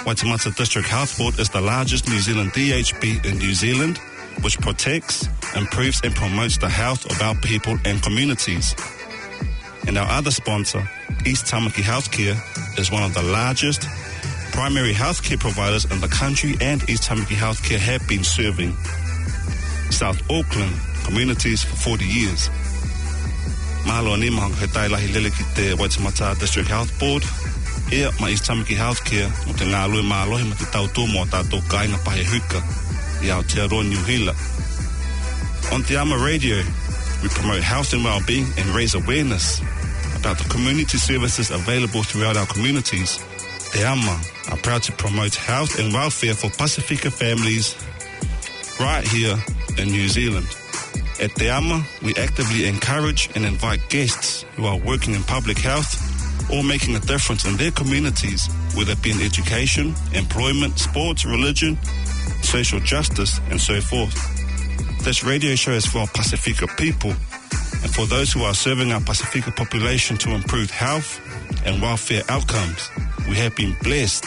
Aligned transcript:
Waitemata 0.06 0.56
District 0.56 0.89
Health 0.89 1.19
Board 1.19 1.39
is 1.39 1.50
the 1.50 1.61
largest 1.61 2.08
New 2.08 2.20
Zealand 2.20 2.52
DHB 2.52 3.27
in 3.27 3.39
New 3.39 3.52
Zealand, 3.52 3.98
which 4.42 4.58
protects, 4.61 5.28
improves 5.55 6.00
and 6.02 6.14
promotes 6.14 6.56
the 6.56 6.69
health 6.69 7.05
of 7.11 7.20
our 7.20 7.34
people 7.36 7.77
and 7.84 8.02
communities. 8.02 8.75
And 9.86 9.98
our 9.98 10.08
other 10.10 10.30
sponsor, 10.30 10.88
East 11.27 11.46
Tamaki 11.46 11.82
Healthcare, 11.82 12.36
is 12.78 12.90
one 12.90 13.02
of 13.02 13.14
the 13.14 13.22
largest 13.22 13.86
primary 14.52 14.92
healthcare 14.92 15.38
providers 15.38 15.84
in 15.90 16.00
the 16.00 16.08
country 16.08 16.54
and 16.60 16.88
East 16.88 17.02
Tamaki 17.10 17.34
Healthcare 17.34 17.78
have 17.78 18.06
been 18.06 18.22
serving 18.22 18.72
South 19.90 20.20
Auckland 20.30 20.72
communities 21.05 21.64
for 21.64 21.77
40 21.77 22.05
years. 22.06 22.48
Mahalo 23.84 24.18
ni 24.18 24.30
mahanga 24.30 24.56
he 24.56 24.66
tai 24.66 24.88
lahi 24.88 25.12
lele 25.12 25.30
ki 25.30 25.44
te 25.55 25.74
Waitemata 25.74 26.38
District 26.38 26.68
Health 26.68 26.98
Board, 26.98 27.22
Ia 27.92 28.10
ma 28.20 28.28
East 28.28 28.44
Tamaki 28.44 28.77
Healthcare 28.78 29.28
mo 29.46 29.52
te 29.52 29.67
ngā 29.67 29.83
lue 29.92 30.02
mālohi 30.02 30.48
ma 30.48 30.55
te 30.55 30.64
tautu 30.73 31.05
mo 31.12 31.27
tātou 31.27 31.61
kāinga 31.68 31.98
pahe 32.06 32.24
huka 32.24 32.62
i 33.23 33.34
Aotearoa 33.34 33.84
New 33.84 34.02
Hila. 34.08 34.34
On 35.73 35.83
Te 35.83 35.96
Ama 35.96 36.17
Radio, 36.18 36.62
we 37.24 37.30
promote 37.30 37.62
health 37.62 37.95
and 37.95 38.05
well-being 38.05 38.45
and 38.58 38.67
raise 38.77 38.95
awareness 38.95 39.61
about 40.14 40.36
the 40.36 40.45
community 40.51 40.98
services 40.98 41.51
available 41.51 42.02
throughout 42.02 42.36
our 42.36 42.45
communities. 42.45 43.17
Te 43.73 43.83
Ama 43.83 44.20
are 44.51 44.58
proud 44.58 44.83
to 44.83 44.92
promote 44.92 45.35
health 45.35 45.79
and 45.79 45.90
welfare 45.90 46.35
for 46.35 46.51
Pacifica 46.51 47.11
families 47.11 47.74
right 48.79 49.08
here 49.08 49.36
in 49.79 49.89
New 49.89 50.07
Zealand. 50.07 50.46
At 51.18 51.35
Te 51.36 51.48
Ama, 51.48 51.83
we 52.02 52.14
actively 52.17 52.67
encourage 52.68 53.30
and 53.35 53.46
invite 53.46 53.80
guests 53.89 54.45
who 54.56 54.67
are 54.67 54.77
working 54.77 55.14
in 55.14 55.23
public 55.23 55.56
health 55.56 55.96
or 56.52 56.62
making 56.62 56.95
a 56.95 57.01
difference 57.01 57.46
in 57.46 57.56
their 57.56 57.70
communities, 57.70 58.52
whether 58.74 58.92
it 58.92 59.02
be 59.02 59.12
in 59.12 59.23
education, 59.23 59.95
employment, 60.12 60.79
sports, 60.79 61.24
religion, 61.24 61.79
social 62.42 62.80
justice, 62.80 63.41
and 63.48 63.58
so 63.58 63.80
forth. 63.80 64.33
This 65.05 65.23
radio 65.23 65.55
show 65.55 65.73
is 65.73 65.85
for 65.85 65.98
our 65.98 66.07
Pacifica 66.07 66.67
people 66.79 67.11
and 67.11 67.95
for 67.95 68.07
those 68.07 68.33
who 68.33 68.42
are 68.42 68.55
serving 68.55 68.91
our 68.91 69.03
Pacifica 69.03 69.51
population 69.51 70.17
to 70.17 70.31
improve 70.31 70.70
health 70.70 71.20
and 71.67 71.83
welfare 71.83 72.23
outcomes. 72.31 72.91
We 73.29 73.37
have 73.37 73.55
been 73.55 73.77
blessed 73.83 74.25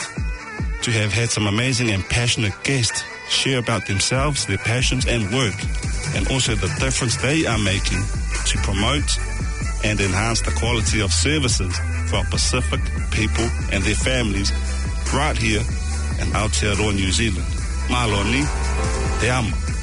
to 0.83 0.91
have 0.91 1.11
had 1.11 1.31
some 1.31 1.47
amazing 1.47 1.89
and 1.89 2.03
passionate 2.03 2.53
guests 2.63 3.03
share 3.27 3.57
about 3.57 3.87
themselves, 3.87 4.45
their 4.45 4.59
passions 4.59 5.07
and 5.07 5.23
work, 5.33 5.55
and 6.15 6.29
also 6.29 6.53
the 6.53 6.71
difference 6.79 7.17
they 7.17 7.47
are 7.47 7.57
making 7.57 8.03
to 8.45 8.57
promote 8.59 9.17
and 9.83 9.99
enhance 9.99 10.41
the 10.41 10.51
quality 10.51 11.01
of 11.01 11.11
services 11.11 11.75
for 12.07 12.17
our 12.17 12.25
Pacific 12.25 12.81
people 13.09 13.49
and 13.73 13.83
their 13.83 13.95
families 13.95 14.51
right 15.11 15.37
here 15.37 15.61
in 16.21 16.27
Aotearoa, 16.37 16.93
New 16.93 17.11
Zealand. 17.11 17.47
Maloni, 17.89 18.45
te 19.19 19.29
amo. 19.29 19.76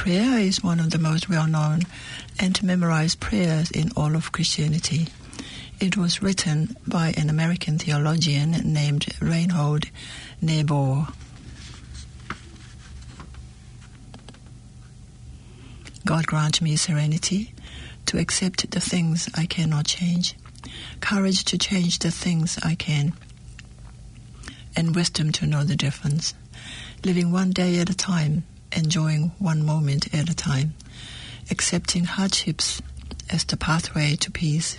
Prayer 0.00 0.38
is 0.38 0.64
one 0.64 0.80
of 0.80 0.92
the 0.92 0.98
most 0.98 1.28
well 1.28 1.46
known 1.46 1.82
and 2.38 2.62
memorized 2.62 3.20
prayers 3.20 3.70
in 3.70 3.90
all 3.94 4.16
of 4.16 4.32
Christianity. 4.32 5.08
It 5.78 5.94
was 5.94 6.22
written 6.22 6.74
by 6.86 7.12
an 7.18 7.28
American 7.28 7.76
theologian 7.76 8.52
named 8.64 9.08
Reinhold 9.20 9.90
Niebuhr. 10.40 11.08
God 16.06 16.26
grant 16.26 16.62
me 16.62 16.76
serenity 16.76 17.52
to 18.06 18.16
accept 18.16 18.70
the 18.70 18.80
things 18.80 19.28
I 19.34 19.44
cannot 19.44 19.84
change, 19.84 20.34
courage 21.02 21.44
to 21.44 21.58
change 21.58 21.98
the 21.98 22.10
things 22.10 22.58
I 22.62 22.74
can, 22.74 23.12
and 24.74 24.96
wisdom 24.96 25.30
to 25.32 25.46
know 25.46 25.62
the 25.62 25.76
difference, 25.76 26.32
living 27.04 27.30
one 27.32 27.50
day 27.50 27.78
at 27.80 27.90
a 27.90 27.94
time, 27.94 28.44
enjoying 28.76 29.32
one 29.38 29.64
moment 29.64 30.12
at 30.14 30.30
a 30.30 30.34
time, 30.34 30.74
accepting 31.50 32.04
hardships 32.04 32.80
as 33.30 33.44
the 33.44 33.56
pathway 33.56 34.16
to 34.16 34.30
peace, 34.30 34.76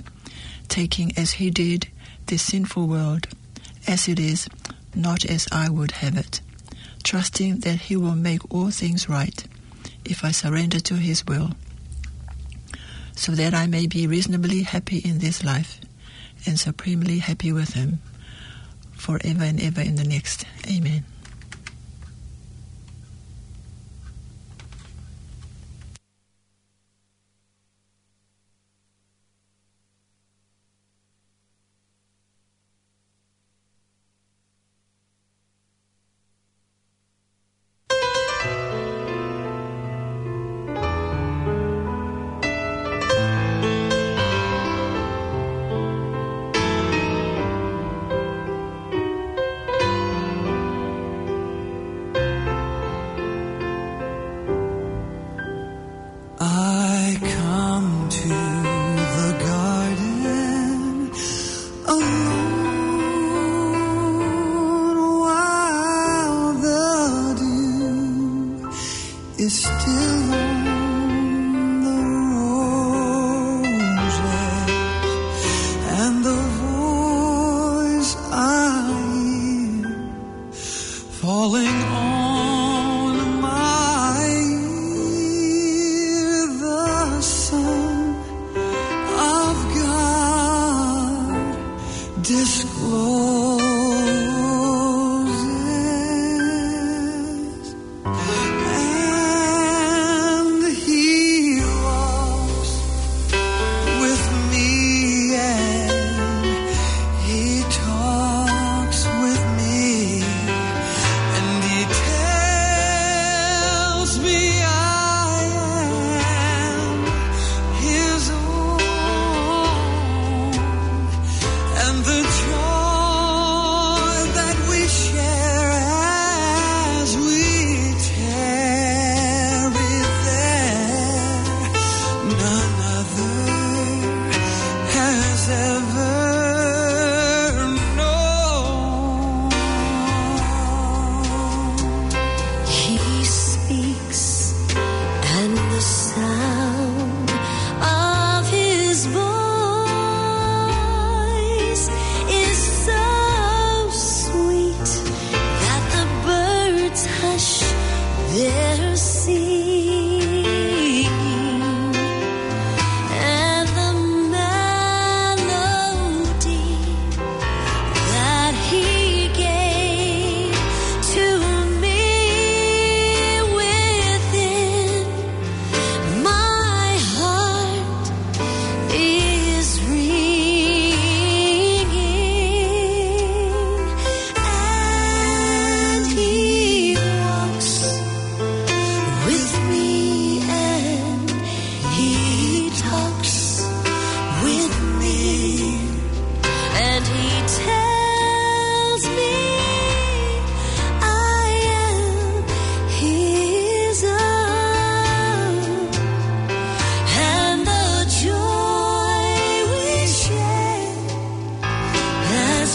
taking 0.68 1.18
as 1.18 1.34
he 1.34 1.50
did 1.50 1.88
this 2.28 2.42
sinful 2.44 2.88
world 2.88 3.28
as 3.88 4.08
it 4.08 4.20
is, 4.20 4.48
not 4.96 5.26
as 5.26 5.48
I 5.52 5.70
would 5.70 5.92
have 5.92 6.18
it, 6.18 6.42
trusting 7.04 7.60
that 7.60 7.80
he 7.82 7.96
will 7.96 8.16
make 8.16 8.54
all 8.54 8.72
things 8.72 9.10
right 9.10 9.44
if 10.06 10.24
I 10.24 10.32
surrender 10.32 10.80
to 10.80 10.96
his 10.96 11.26
will, 11.26 11.52
so 13.16 13.34
that 13.34 13.54
I 13.54 13.68
may 13.68 13.88
be 13.88 14.08
reasonably 14.08 14.64
happy 14.64 15.00
in 15.00 15.20
this 15.20 15.44
life 15.44 15.80
and 16.46 16.60
supremely 16.60 17.20
happy 17.20 17.52
with 17.52 17.74
him 17.74 18.00
forever 18.94 19.44
and 19.44 19.62
ever 19.62 19.82
in 19.82 19.96
the 19.96 20.04
next. 20.04 20.46
Amen. 20.70 21.04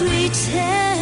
As 0.03 0.96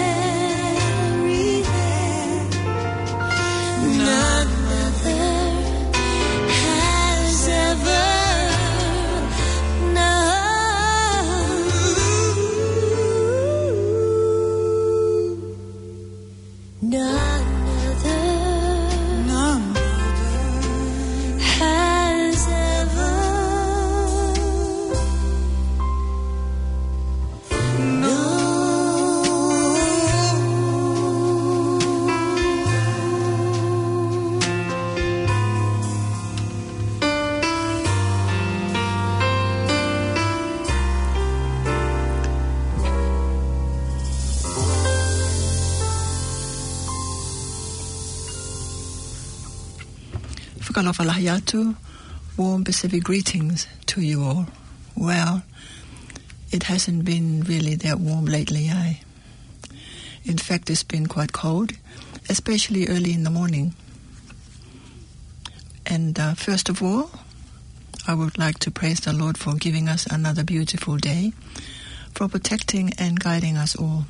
Whakalawhalahayatu, 50.85 51.77
warm 52.37 52.63
Pacific 52.63 53.03
greetings 53.05 53.67
to 53.87 54.03
you 54.03 54.23
all. 54.23 54.47
Well, 54.95 55.43
it 56.51 56.65
hasn't 56.65 57.07
been 57.07 57.41
really 57.41 57.75
that 57.77 57.99
warm 57.99 58.27
lately, 58.27 58.69
eh? 58.69 58.95
In 60.27 60.37
fact, 60.37 60.69
it's 60.69 60.83
been 60.83 61.07
quite 61.07 61.33
cold, 61.33 61.73
especially 62.29 62.87
early 62.89 63.15
in 63.15 63.25
the 63.25 63.31
morning. 63.31 63.75
And 65.87 66.21
uh, 66.21 66.35
first 66.35 66.69
of 66.69 66.83
all, 66.83 67.11
I 68.07 68.13
would 68.13 68.37
like 68.37 68.59
to 68.59 68.71
praise 68.71 69.01
the 69.01 69.15
Lord 69.15 69.39
for 69.39 69.55
giving 69.55 69.89
us 69.89 70.05
another 70.05 70.45
beautiful 70.45 70.99
day, 70.99 71.33
for 72.13 72.29
protecting 72.29 72.93
and 72.99 73.19
guiding 73.19 73.57
us 73.57 73.75
all. 73.75 74.05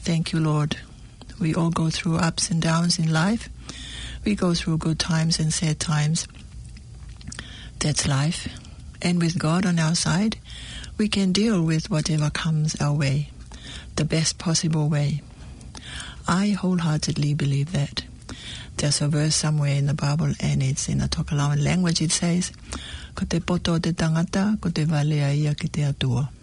Thank 0.00 0.32
you, 0.32 0.40
Lord. 0.40 0.76
We 1.40 1.54
all 1.54 1.70
go 1.70 1.88
through 1.88 2.16
ups 2.16 2.50
and 2.50 2.60
downs 2.60 2.98
in 2.98 3.10
life. 3.10 3.48
We 4.26 4.34
go 4.34 4.54
through 4.54 4.78
good 4.78 4.98
times 4.98 5.38
and 5.38 5.52
sad 5.52 5.78
times. 5.78 6.26
That's 7.78 8.08
life. 8.08 8.48
And 9.00 9.22
with 9.22 9.38
God 9.38 9.64
on 9.64 9.78
our 9.78 9.94
side, 9.94 10.38
we 10.98 11.06
can 11.06 11.30
deal 11.30 11.62
with 11.62 11.92
whatever 11.92 12.28
comes 12.28 12.74
our 12.80 12.92
way, 12.92 13.30
the 13.94 14.04
best 14.04 14.36
possible 14.36 14.88
way. 14.88 15.22
I 16.26 16.48
wholeheartedly 16.48 17.34
believe 17.34 17.70
that. 17.70 18.02
There's 18.78 19.00
a 19.00 19.06
verse 19.06 19.36
somewhere 19.36 19.76
in 19.76 19.86
the 19.86 19.94
Bible, 19.94 20.34
and 20.40 20.60
it's 20.60 20.88
in 20.88 21.00
a 21.00 21.06
Tokelauan 21.06 21.62
language. 21.62 22.02
It 22.02 22.10
says, 22.10 22.50
"Ko 23.14 23.26
te 23.26 23.38
poto 23.38 23.78
te 23.78 23.92
tangata, 23.92 24.60
ko 24.60 24.70
te 24.70 24.86
valea 24.86 25.30
ia 25.36 25.54
ki 25.54 25.68
te 25.68 25.84
atua." 25.84 26.35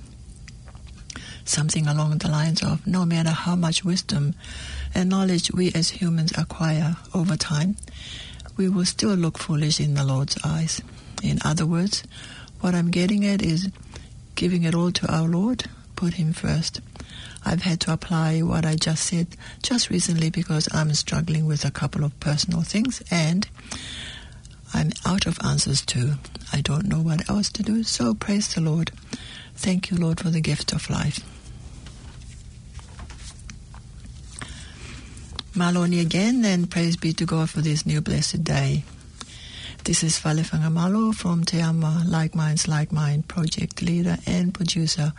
Something 1.45 1.87
along 1.87 2.17
the 2.19 2.29
lines 2.29 2.63
of, 2.63 2.85
no 2.87 3.05
matter 3.05 3.31
how 3.31 3.55
much 3.55 3.83
wisdom 3.83 4.33
and 4.95 5.09
knowledge 5.09 5.51
we 5.51 5.71
as 5.73 5.89
humans 5.89 6.31
acquire 6.37 6.95
over 7.13 7.35
time, 7.35 7.75
we 8.55 8.69
will 8.69 8.85
still 8.85 9.15
look 9.15 9.37
foolish 9.37 9.79
in 9.79 9.93
the 9.95 10.05
Lord's 10.05 10.37
eyes. 10.43 10.81
In 11.21 11.39
other 11.43 11.65
words, 11.65 12.03
what 12.61 12.75
I'm 12.75 12.91
getting 12.91 13.25
at 13.25 13.41
is 13.41 13.69
giving 14.35 14.63
it 14.63 14.75
all 14.75 14.91
to 14.91 15.11
our 15.11 15.27
Lord, 15.27 15.65
put 15.95 16.13
Him 16.15 16.33
first. 16.33 16.81
I've 17.45 17.63
had 17.63 17.81
to 17.81 17.93
apply 17.93 18.41
what 18.41 18.65
I 18.65 18.75
just 18.75 19.05
said 19.05 19.27
just 19.61 19.89
recently 19.89 20.29
because 20.29 20.69
I'm 20.73 20.93
struggling 20.93 21.45
with 21.45 21.65
a 21.65 21.71
couple 21.71 22.03
of 22.05 22.17
personal 22.19 22.61
things 22.61 23.03
and 23.11 23.47
I'm 24.73 24.91
out 25.05 25.27
of 25.27 25.37
answers 25.43 25.85
too. 25.85 26.13
I 26.51 26.61
don't 26.61 26.87
know 26.87 27.01
what 27.01 27.29
else 27.29 27.49
to 27.51 27.63
do, 27.63 27.83
so 27.83 28.13
praise 28.13 28.53
the 28.53 28.61
Lord. 28.61 28.91
Thank 29.55 29.91
you, 29.91 29.97
Lord, 29.97 30.19
for 30.19 30.29
the 30.29 30.41
gift 30.41 30.73
of 30.73 30.89
life. 30.89 31.19
Maloni 35.53 36.01
again, 36.01 36.43
and 36.45 36.67
praise 36.69 36.97
be 36.97 37.13
to 37.13 37.25
God 37.25 37.47
for 37.47 37.61
this 37.61 37.85
new 37.85 38.01
blessed 38.01 38.43
day. 38.43 38.83
This 39.83 40.03
is 40.03 40.17
Falefanga 40.17 40.71
Malo 40.71 41.11
from 41.11 41.43
Te 41.43 41.59
Ama 41.59 42.05
Like 42.07 42.33
Minds 42.33 42.67
Like 42.67 42.91
Mine 42.91 43.21
project 43.21 43.83
leader 43.83 44.17
and 44.25 44.51
producer 44.51 45.13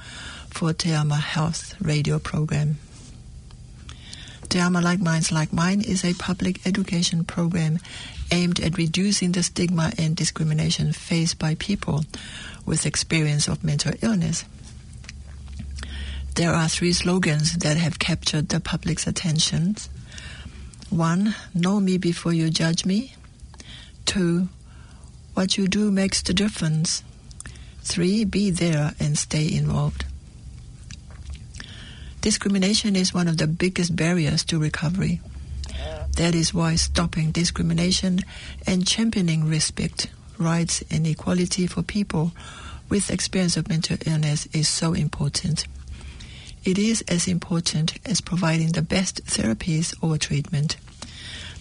for 0.50 0.72
Te 0.72 0.90
Ama 0.90 1.18
Health 1.18 1.80
radio 1.80 2.18
program. 2.18 2.78
Te 4.48 4.58
Ama 4.58 4.80
Like 4.80 4.98
Minds 4.98 5.30
Like 5.30 5.52
Mine 5.52 5.80
is 5.80 6.04
a 6.04 6.14
public 6.14 6.66
education 6.66 7.24
program 7.24 7.78
aimed 8.32 8.58
at 8.58 8.76
reducing 8.76 9.30
the 9.30 9.42
stigma 9.44 9.92
and 9.98 10.16
discrimination 10.16 10.92
faced 10.92 11.38
by 11.38 11.54
people 11.54 12.04
with 12.66 12.86
experience 12.86 13.46
of 13.46 13.62
mental 13.62 13.92
illness. 14.02 14.44
There 16.34 16.52
are 16.52 16.68
three 16.68 16.92
slogans 16.92 17.54
that 17.58 17.76
have 17.76 18.00
captured 18.00 18.48
the 18.48 18.58
public's 18.58 19.06
attention. 19.06 19.76
One, 20.94 21.34
know 21.52 21.80
me 21.80 21.98
before 21.98 22.32
you 22.32 22.50
judge 22.50 22.84
me. 22.84 23.14
Two, 24.04 24.48
what 25.34 25.58
you 25.58 25.66
do 25.66 25.90
makes 25.90 26.22
the 26.22 26.32
difference. 26.32 27.02
Three, 27.82 28.24
be 28.24 28.52
there 28.52 28.94
and 29.00 29.18
stay 29.18 29.52
involved. 29.52 30.04
Discrimination 32.20 32.94
is 32.94 33.12
one 33.12 33.26
of 33.26 33.38
the 33.38 33.48
biggest 33.48 33.96
barriers 33.96 34.44
to 34.44 34.60
recovery. 34.60 35.20
That 36.16 36.32
is 36.32 36.54
why 36.54 36.76
stopping 36.76 37.32
discrimination 37.32 38.20
and 38.64 38.86
championing 38.86 39.48
respect, 39.48 40.12
rights, 40.38 40.84
and 40.92 41.08
equality 41.08 41.66
for 41.66 41.82
people 41.82 42.30
with 42.88 43.10
experience 43.10 43.56
of 43.56 43.68
mental 43.68 43.96
illness 44.06 44.46
is 44.52 44.68
so 44.68 44.92
important. 44.92 45.66
It 46.64 46.78
is 46.78 47.02
as 47.08 47.26
important 47.26 47.98
as 48.06 48.20
providing 48.20 48.72
the 48.72 48.80
best 48.80 49.24
therapies 49.26 49.92
or 50.00 50.18
treatment. 50.18 50.76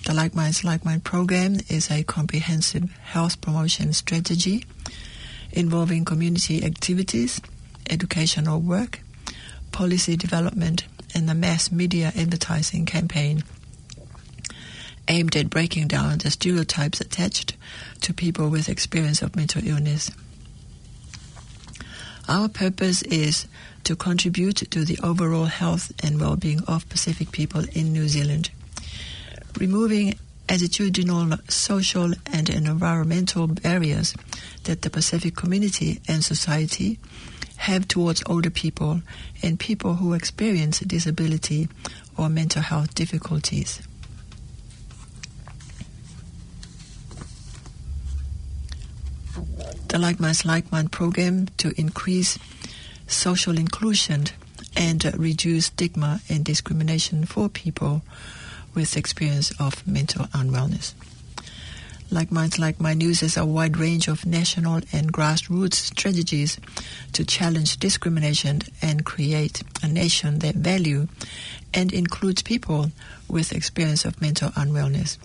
The 0.05 0.13
Like 0.13 0.35
Minds 0.35 0.65
Like 0.65 0.83
Mine 0.83 0.99
program 0.99 1.55
is 1.69 1.89
a 1.89 2.03
comprehensive 2.03 2.91
health 3.03 3.39
promotion 3.39 3.93
strategy 3.93 4.65
involving 5.51 6.03
community 6.03 6.65
activities, 6.65 7.39
educational 7.89 8.59
work, 8.59 8.99
policy 9.71 10.17
development, 10.17 10.83
and 11.15 11.29
the 11.29 11.33
mass 11.33 11.71
media 11.71 12.11
advertising 12.17 12.85
campaign 12.85 13.43
aimed 15.07 15.37
at 15.37 15.49
breaking 15.49 15.87
down 15.87 16.17
the 16.17 16.31
stereotypes 16.31 16.99
attached 16.99 17.55
to 18.01 18.13
people 18.13 18.49
with 18.49 18.67
experience 18.67 19.21
of 19.21 19.37
mental 19.37 19.65
illness. 19.65 20.11
Our 22.27 22.49
purpose 22.49 23.03
is 23.03 23.47
to 23.85 23.95
contribute 23.95 24.69
to 24.71 24.83
the 24.83 24.99
overall 25.01 25.45
health 25.45 25.93
and 26.03 26.19
well-being 26.19 26.61
of 26.67 26.89
Pacific 26.89 27.31
people 27.31 27.63
in 27.71 27.93
New 27.93 28.09
Zealand. 28.09 28.49
Removing 29.57 30.19
attitudinal, 30.47 31.39
social 31.49 32.13
and 32.31 32.49
environmental 32.49 33.47
barriers 33.47 34.15
that 34.65 34.81
the 34.81 34.89
Pacific 34.89 35.35
community 35.35 36.01
and 36.07 36.23
society 36.23 36.99
have 37.57 37.87
towards 37.87 38.23
older 38.25 38.49
people 38.49 39.01
and 39.41 39.59
people 39.59 39.95
who 39.95 40.13
experience 40.13 40.79
disability 40.79 41.69
or 42.17 42.29
mental 42.29 42.61
health 42.61 42.93
difficulties. 42.93 43.81
The 49.87 49.99
Like 49.99 50.19
Minds 50.19 50.43
Like 50.43 50.71
Mine 50.71 50.89
program 50.89 51.47
to 51.57 51.71
increase 51.79 52.37
social 53.07 53.57
inclusion 53.57 54.25
and 54.75 55.13
reduce 55.17 55.67
stigma 55.67 56.19
and 56.29 56.43
discrimination 56.43 57.25
for 57.25 57.47
people 57.47 58.01
with 58.73 58.97
experience 58.97 59.51
of 59.59 59.85
mental 59.87 60.25
unwellness. 60.27 60.93
Like 62.11 62.31
Minds 62.31 62.59
Like 62.59 62.79
Mine 62.79 63.01
uses 63.01 63.37
a 63.37 63.45
wide 63.45 63.77
range 63.77 64.07
of 64.07 64.25
national 64.25 64.81
and 64.91 65.11
grassroots 65.11 65.73
strategies 65.73 66.59
to 67.13 67.25
challenge 67.25 67.77
discrimination 67.77 68.61
and 68.83 69.03
create 69.03 69.63
a 69.81 69.87
nation 69.87 70.39
that 70.39 70.53
value 70.53 71.07
and 71.73 71.91
includes 71.91 72.43
people 72.43 72.91
with 73.27 73.51
experience 73.51 74.05
of 74.05 74.21
mental 74.21 74.49
unwellness. 74.51 75.17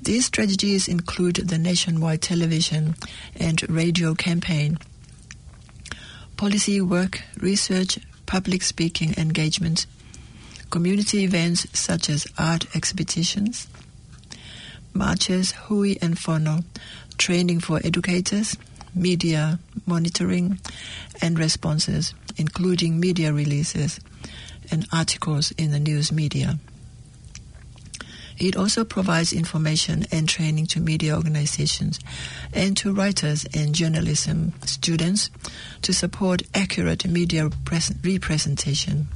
These 0.00 0.26
strategies 0.26 0.88
include 0.88 1.36
the 1.36 1.58
nationwide 1.58 2.22
television 2.22 2.94
and 3.36 3.68
radio 3.68 4.14
campaign, 4.14 4.78
policy 6.38 6.80
work, 6.80 7.20
research, 7.38 7.98
public 8.24 8.62
speaking 8.62 9.12
engagement, 9.18 9.86
community 10.70 11.24
events 11.24 11.66
such 11.72 12.10
as 12.10 12.26
art 12.38 12.66
exhibitions, 12.76 13.68
marches, 14.92 15.52
hui 15.52 15.96
and 16.02 16.18
fono, 16.18 16.64
training 17.16 17.60
for 17.60 17.80
educators, 17.84 18.56
media 18.94 19.58
monitoring 19.86 20.58
and 21.20 21.38
responses, 21.38 22.14
including 22.36 23.00
media 23.00 23.32
releases 23.32 24.00
and 24.70 24.86
articles 24.92 25.50
in 25.52 25.70
the 25.70 25.80
news 25.80 26.12
media. 26.12 26.58
It 28.38 28.56
also 28.56 28.84
provides 28.84 29.32
information 29.32 30.06
and 30.12 30.28
training 30.28 30.66
to 30.66 30.80
media 30.80 31.16
organizations 31.16 31.98
and 32.52 32.76
to 32.76 32.92
writers 32.92 33.46
and 33.52 33.74
journalism 33.74 34.52
students 34.64 35.30
to 35.82 35.92
support 35.92 36.42
accurate 36.54 37.04
media 37.06 37.50
pres- 37.64 37.92
representation. 38.04 39.08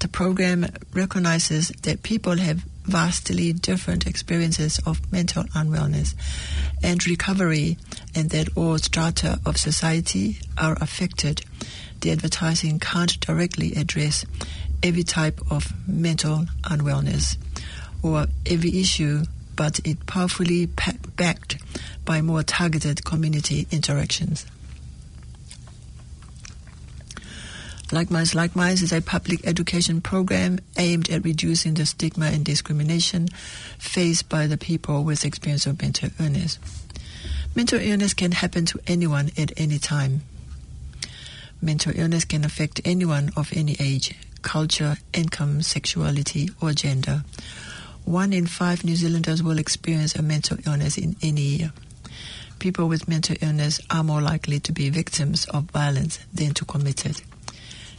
The 0.00 0.08
program 0.08 0.66
recognizes 0.92 1.68
that 1.82 2.02
people 2.02 2.36
have 2.36 2.64
vastly 2.84 3.52
different 3.52 4.06
experiences 4.06 4.78
of 4.86 5.00
mental 5.12 5.44
unwellness 5.54 6.14
and 6.82 7.04
recovery, 7.06 7.78
and 8.14 8.30
that 8.30 8.56
all 8.56 8.78
strata 8.78 9.40
of 9.44 9.56
society 9.56 10.38
are 10.56 10.76
affected. 10.80 11.42
The 12.00 12.12
advertising 12.12 12.78
can't 12.78 13.18
directly 13.20 13.74
address 13.74 14.24
every 14.82 15.02
type 15.02 15.40
of 15.50 15.72
mental 15.88 16.46
unwellness 16.64 17.36
or 18.02 18.26
every 18.44 18.78
issue, 18.78 19.24
but 19.56 19.80
it 19.84 20.06
powerfully 20.06 20.66
backed 21.16 21.56
by 22.04 22.20
more 22.20 22.42
targeted 22.42 23.04
community 23.04 23.66
interactions. 23.72 24.46
Like 27.92 28.10
Minds, 28.10 28.34
Like 28.34 28.56
Minds 28.56 28.82
is 28.82 28.92
a 28.92 29.00
public 29.00 29.46
education 29.46 30.00
program 30.00 30.58
aimed 30.76 31.08
at 31.08 31.24
reducing 31.24 31.74
the 31.74 31.86
stigma 31.86 32.26
and 32.26 32.44
discrimination 32.44 33.28
faced 33.78 34.28
by 34.28 34.48
the 34.48 34.58
people 34.58 35.04
with 35.04 35.24
experience 35.24 35.66
of 35.66 35.80
mental 35.80 36.10
illness. 36.18 36.58
Mental 37.54 37.80
illness 37.80 38.12
can 38.12 38.32
happen 38.32 38.66
to 38.66 38.80
anyone 38.88 39.30
at 39.38 39.52
any 39.56 39.78
time. 39.78 40.22
Mental 41.62 41.92
illness 41.94 42.24
can 42.24 42.44
affect 42.44 42.80
anyone 42.84 43.30
of 43.36 43.52
any 43.54 43.76
age, 43.78 44.14
culture, 44.42 44.96
income, 45.14 45.62
sexuality, 45.62 46.50
or 46.60 46.72
gender. 46.72 47.22
One 48.04 48.32
in 48.32 48.46
five 48.46 48.84
New 48.84 48.96
Zealanders 48.96 49.44
will 49.44 49.58
experience 49.60 50.16
a 50.16 50.22
mental 50.22 50.58
illness 50.66 50.98
in 50.98 51.14
any 51.22 51.42
year. 51.42 51.72
People 52.58 52.88
with 52.88 53.06
mental 53.06 53.36
illness 53.40 53.80
are 53.90 54.02
more 54.02 54.20
likely 54.20 54.58
to 54.60 54.72
be 54.72 54.90
victims 54.90 55.44
of 55.46 55.64
violence 55.70 56.18
than 56.34 56.52
to 56.54 56.64
commit 56.64 57.06
it. 57.06 57.22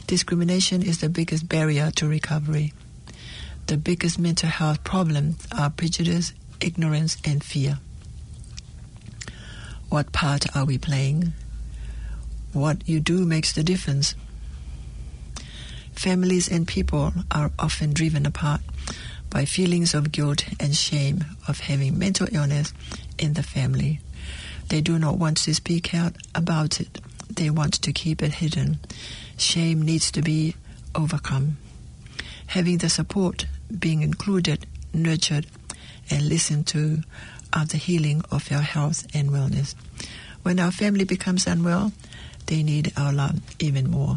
Discrimination 0.08 0.80
is 0.80 1.02
the 1.02 1.10
biggest 1.10 1.50
barrier 1.50 1.90
to 1.96 2.08
recovery. 2.08 2.72
The 3.66 3.76
biggest 3.76 4.18
mental 4.18 4.48
health 4.48 4.82
problems 4.82 5.46
are 5.52 5.68
prejudice, 5.68 6.32
ignorance, 6.62 7.18
and 7.26 7.44
fear. 7.44 7.78
What 9.90 10.10
part 10.12 10.56
are 10.56 10.64
we 10.64 10.78
playing? 10.78 11.34
What 12.54 12.88
you 12.88 13.00
do 13.00 13.26
makes 13.26 13.52
the 13.52 13.62
difference. 13.62 14.14
Families 15.92 16.50
and 16.50 16.66
people 16.66 17.12
are 17.30 17.52
often 17.58 17.92
driven 17.92 18.24
apart 18.24 18.62
by 19.28 19.44
feelings 19.44 19.92
of 19.92 20.10
guilt 20.10 20.42
and 20.58 20.74
shame 20.74 21.22
of 21.46 21.60
having 21.60 21.98
mental 21.98 22.28
illness 22.32 22.72
in 23.18 23.34
the 23.34 23.42
family. 23.42 24.00
They 24.70 24.80
do 24.80 24.98
not 24.98 25.18
want 25.18 25.36
to 25.44 25.54
speak 25.54 25.92
out 25.94 26.16
about 26.34 26.80
it. 26.80 26.98
They 27.38 27.50
want 27.50 27.74
to 27.82 27.92
keep 27.92 28.20
it 28.20 28.34
hidden. 28.42 28.80
Shame 29.36 29.82
needs 29.82 30.10
to 30.10 30.22
be 30.22 30.56
overcome. 30.92 31.58
Having 32.48 32.78
the 32.78 32.88
support, 32.88 33.46
being 33.78 34.02
included, 34.02 34.66
nurtured, 34.92 35.46
and 36.10 36.28
listened 36.28 36.66
to 36.68 37.04
are 37.52 37.64
the 37.64 37.76
healing 37.76 38.22
of 38.32 38.50
our 38.50 38.62
health 38.62 39.06
and 39.14 39.30
wellness. 39.30 39.76
When 40.42 40.58
our 40.58 40.72
family 40.72 41.04
becomes 41.04 41.46
unwell, 41.46 41.92
they 42.46 42.64
need 42.64 42.92
our 42.96 43.12
love 43.12 43.38
even 43.60 43.88
more. 43.88 44.16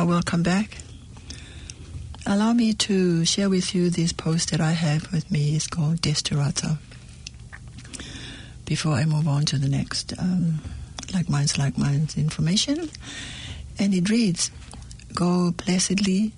Te 0.00 0.06
will 0.06 0.22
come 0.22 0.42
back. 0.42 0.78
Allow 2.24 2.54
me 2.54 2.72
to 2.72 3.22
share 3.26 3.50
with 3.50 3.74
you 3.74 3.90
this 3.90 4.14
post 4.14 4.50
that 4.50 4.60
I 4.60 4.72
have 4.72 5.12
with 5.12 5.30
me. 5.30 5.54
It's 5.54 5.66
called 5.66 6.00
Desperata. 6.00 6.78
Before 8.64 8.94
I 8.94 9.04
move 9.04 9.28
on 9.28 9.44
to 9.44 9.58
the 9.58 9.68
next, 9.68 10.14
um, 10.18 10.60
like 11.12 11.28
minds, 11.28 11.58
like 11.58 11.76
minds 11.76 12.16
information, 12.16 12.88
and 13.78 13.92
it 13.92 14.08
reads, 14.08 14.50
"Go 15.12 15.50
blessedly 15.50 16.32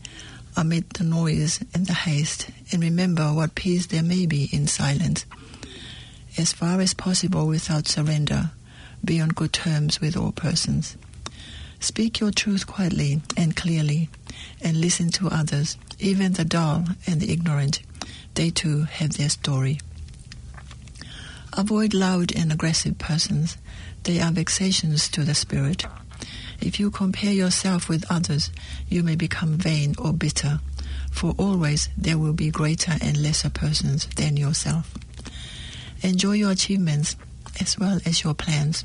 amid 0.56 0.90
the 0.90 1.04
noise 1.04 1.60
and 1.72 1.86
the 1.86 1.94
haste, 1.94 2.48
and 2.72 2.82
remember 2.82 3.32
what 3.32 3.54
peace 3.54 3.86
there 3.86 4.02
may 4.02 4.26
be 4.26 4.48
in 4.50 4.66
silence. 4.66 5.24
As 6.36 6.52
far 6.52 6.80
as 6.80 6.94
possible, 6.94 7.46
without 7.46 7.86
surrender, 7.86 8.50
be 9.04 9.20
on 9.20 9.28
good 9.28 9.52
terms 9.52 10.00
with 10.00 10.16
all 10.16 10.32
persons." 10.32 10.96
Speak 11.82 12.20
your 12.20 12.30
truth 12.30 12.64
quietly 12.64 13.22
and 13.36 13.56
clearly, 13.56 14.08
and 14.60 14.80
listen 14.80 15.10
to 15.10 15.26
others, 15.26 15.76
even 15.98 16.32
the 16.32 16.44
dull 16.44 16.84
and 17.08 17.20
the 17.20 17.32
ignorant. 17.32 17.82
They 18.34 18.50
too 18.50 18.84
have 18.84 19.14
their 19.14 19.28
story. 19.28 19.80
Avoid 21.52 21.92
loud 21.92 22.34
and 22.36 22.52
aggressive 22.52 22.98
persons. 22.98 23.58
They 24.04 24.20
are 24.20 24.30
vexations 24.30 25.08
to 25.08 25.24
the 25.24 25.34
spirit. 25.34 25.84
If 26.60 26.78
you 26.78 26.92
compare 26.92 27.32
yourself 27.32 27.88
with 27.88 28.06
others, 28.08 28.52
you 28.88 29.02
may 29.02 29.16
become 29.16 29.58
vain 29.58 29.96
or 29.98 30.12
bitter, 30.12 30.60
for 31.10 31.34
always 31.36 31.88
there 31.98 32.16
will 32.16 32.32
be 32.32 32.52
greater 32.52 32.92
and 33.02 33.20
lesser 33.20 33.50
persons 33.50 34.06
than 34.14 34.36
yourself. 34.36 34.94
Enjoy 36.02 36.34
your 36.34 36.52
achievements 36.52 37.16
as 37.60 37.76
well 37.76 38.00
as 38.06 38.22
your 38.22 38.34
plans. 38.34 38.84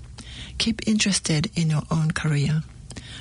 Keep 0.58 0.88
interested 0.88 1.52
in 1.56 1.70
your 1.70 1.84
own 1.92 2.10
career. 2.10 2.64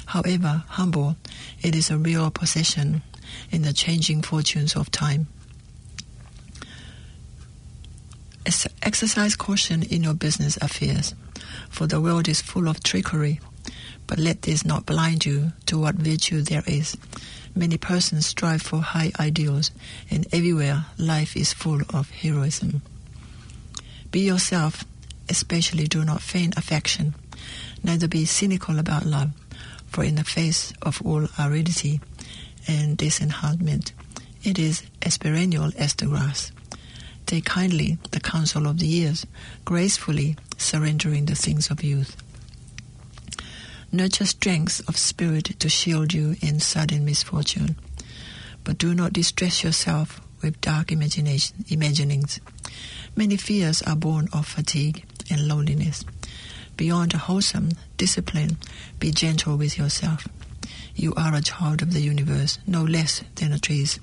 However 0.06 0.64
humble, 0.68 1.16
it 1.62 1.74
is 1.74 1.90
a 1.90 1.98
real 1.98 2.30
possession 2.30 3.02
in 3.50 3.62
the 3.62 3.72
changing 3.72 4.22
fortunes 4.22 4.74
of 4.76 4.90
time. 4.90 5.28
Exercise 8.82 9.34
caution 9.34 9.82
in 9.82 10.04
your 10.04 10.14
business 10.14 10.56
affairs, 10.58 11.14
for 11.68 11.86
the 11.86 12.00
world 12.00 12.28
is 12.28 12.40
full 12.40 12.68
of 12.68 12.82
trickery. 12.82 13.40
But 14.06 14.20
let 14.20 14.42
this 14.42 14.64
not 14.64 14.86
blind 14.86 15.26
you 15.26 15.52
to 15.66 15.78
what 15.78 15.96
virtue 15.96 16.40
there 16.40 16.62
is. 16.66 16.96
Many 17.56 17.76
persons 17.76 18.26
strive 18.26 18.62
for 18.62 18.80
high 18.80 19.10
ideals, 19.18 19.72
and 20.08 20.26
everywhere 20.32 20.86
life 20.96 21.36
is 21.36 21.52
full 21.52 21.80
of 21.92 22.10
heroism. 22.10 22.82
Be 24.12 24.20
yourself, 24.20 24.84
especially 25.28 25.88
do 25.88 26.04
not 26.04 26.22
feign 26.22 26.52
affection, 26.56 27.16
neither 27.82 28.06
be 28.06 28.24
cynical 28.24 28.78
about 28.78 29.04
love, 29.04 29.32
for 29.96 30.04
in 30.04 30.16
the 30.16 30.24
face 30.24 30.74
of 30.82 31.00
all 31.06 31.26
aridity 31.38 32.02
and 32.68 32.98
disenchantment, 32.98 33.94
it 34.44 34.58
is 34.58 34.82
as 35.00 35.16
perennial 35.16 35.70
as 35.78 35.94
the 35.94 36.04
grass. 36.04 36.52
Take 37.24 37.46
kindly 37.46 37.96
the 38.10 38.20
counsel 38.20 38.66
of 38.66 38.78
the 38.78 38.86
years, 38.86 39.24
gracefully 39.64 40.36
surrendering 40.58 41.24
the 41.24 41.34
things 41.34 41.70
of 41.70 41.82
youth. 41.82 42.14
Nurture 43.90 44.26
strength 44.26 44.86
of 44.86 44.98
spirit 44.98 45.58
to 45.60 45.68
shield 45.70 46.12
you 46.12 46.36
in 46.42 46.60
sudden 46.60 47.06
misfortune, 47.06 47.76
but 48.64 48.76
do 48.76 48.92
not 48.94 49.14
distress 49.14 49.64
yourself 49.64 50.20
with 50.42 50.60
dark 50.60 50.92
imagination, 50.92 51.64
imaginings. 51.70 52.38
Many 53.16 53.38
fears 53.38 53.80
are 53.80 53.96
born 53.96 54.28
of 54.34 54.46
fatigue 54.46 55.06
and 55.30 55.48
loneliness. 55.48 56.04
Beyond 56.76 57.14
wholesome 57.14 57.70
discipline, 57.96 58.58
be 59.00 59.10
gentle 59.10 59.56
with 59.56 59.78
yourself. 59.78 60.28
You 60.94 61.14
are 61.14 61.34
a 61.34 61.40
child 61.40 61.80
of 61.80 61.92
the 61.92 62.00
universe, 62.00 62.58
no 62.66 62.82
less 62.82 63.22
than 63.36 63.50
the 63.50 63.58
trees 63.58 63.98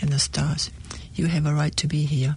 and 0.00 0.10
the 0.10 0.18
stars. 0.18 0.70
You 1.14 1.26
have 1.26 1.46
a 1.46 1.54
right 1.54 1.76
to 1.76 1.86
be 1.86 2.04
here. 2.04 2.36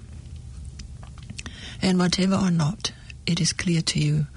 And 1.81 1.97
whatever 1.97 2.35
or 2.35 2.51
not, 2.51 2.91
it 3.25 3.41
is 3.41 3.53
clear 3.53 3.81
to 3.81 3.99
you, 3.99 4.27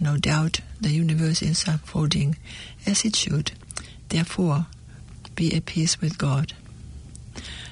no 0.00 0.16
doubt 0.16 0.60
the 0.80 0.90
universe 0.90 1.42
is 1.42 1.66
unfolding 1.66 2.36
as 2.86 3.04
it 3.04 3.16
should. 3.16 3.52
Therefore, 4.08 4.66
be 5.34 5.54
at 5.54 5.66
peace 5.66 6.00
with 6.00 6.18
God. 6.18 6.52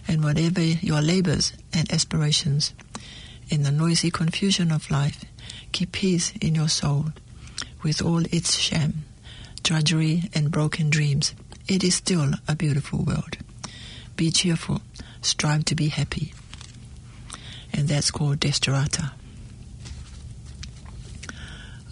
And 0.08 0.24
whatever 0.24 0.60
your 0.60 1.00
labors 1.00 1.52
and 1.72 1.90
aspirations, 1.92 2.74
in 3.48 3.62
the 3.62 3.72
noisy 3.72 4.10
confusion 4.10 4.70
of 4.70 4.90
life, 4.90 5.24
keep 5.72 5.92
peace 5.92 6.32
in 6.40 6.54
your 6.54 6.68
soul 6.68 7.06
with 7.82 8.02
all 8.02 8.22
its 8.32 8.56
sham, 8.56 9.04
drudgery, 9.62 10.30
and 10.34 10.50
broken 10.50 10.90
dreams. 10.90 11.34
It 11.68 11.84
is 11.84 11.94
still 11.94 12.32
a 12.48 12.56
beautiful 12.56 13.04
world. 13.04 13.38
Be 14.16 14.30
cheerful, 14.30 14.82
strive 15.22 15.64
to 15.66 15.74
be 15.74 15.88
happy. 15.88 16.34
And 17.72 17.88
that's 17.88 18.10
called 18.10 18.40
Desperata. 18.40 19.12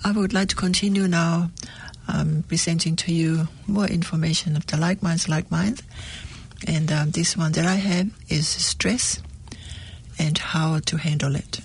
I 0.05 0.13
would 0.13 0.33
like 0.33 0.49
to 0.49 0.57
continue 0.57 1.07
now 1.09 1.51
um, 2.09 2.45
presenting 2.49 2.97
to 2.97 3.13
you 3.13 3.49
more 3.67 3.87
information 3.87 4.57
of 4.57 4.67
the 4.67 4.77
like 4.77 5.03
minds, 5.03 5.29
like 5.29 5.51
minds. 5.51 5.83
And 6.67 6.91
um, 6.91 7.11
this 7.11 7.37
one 7.37 7.53
that 7.53 7.67
I 7.67 7.75
have 7.77 8.11
is 8.29 8.49
stress 8.49 9.21
and 10.19 10.37
how 10.37 10.81
to 10.81 10.97
handle 10.97 11.37
it. 11.37 11.61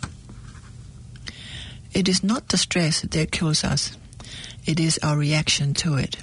It 1.94 2.08
is 2.08 2.24
not 2.24 2.50
the 2.50 2.58
stress 2.58 3.02
that 3.02 3.32
kills 3.32 3.64
us, 3.64 3.98
it 4.66 4.80
is 4.80 5.00
our 5.04 5.18
reaction 5.18 5.74
to 5.76 5.96
it. 5.96 6.18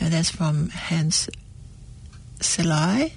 And 0.00 0.12
that's 0.12 0.30
from 0.30 0.70
Hans 0.70 1.28
Selye, 2.40 3.12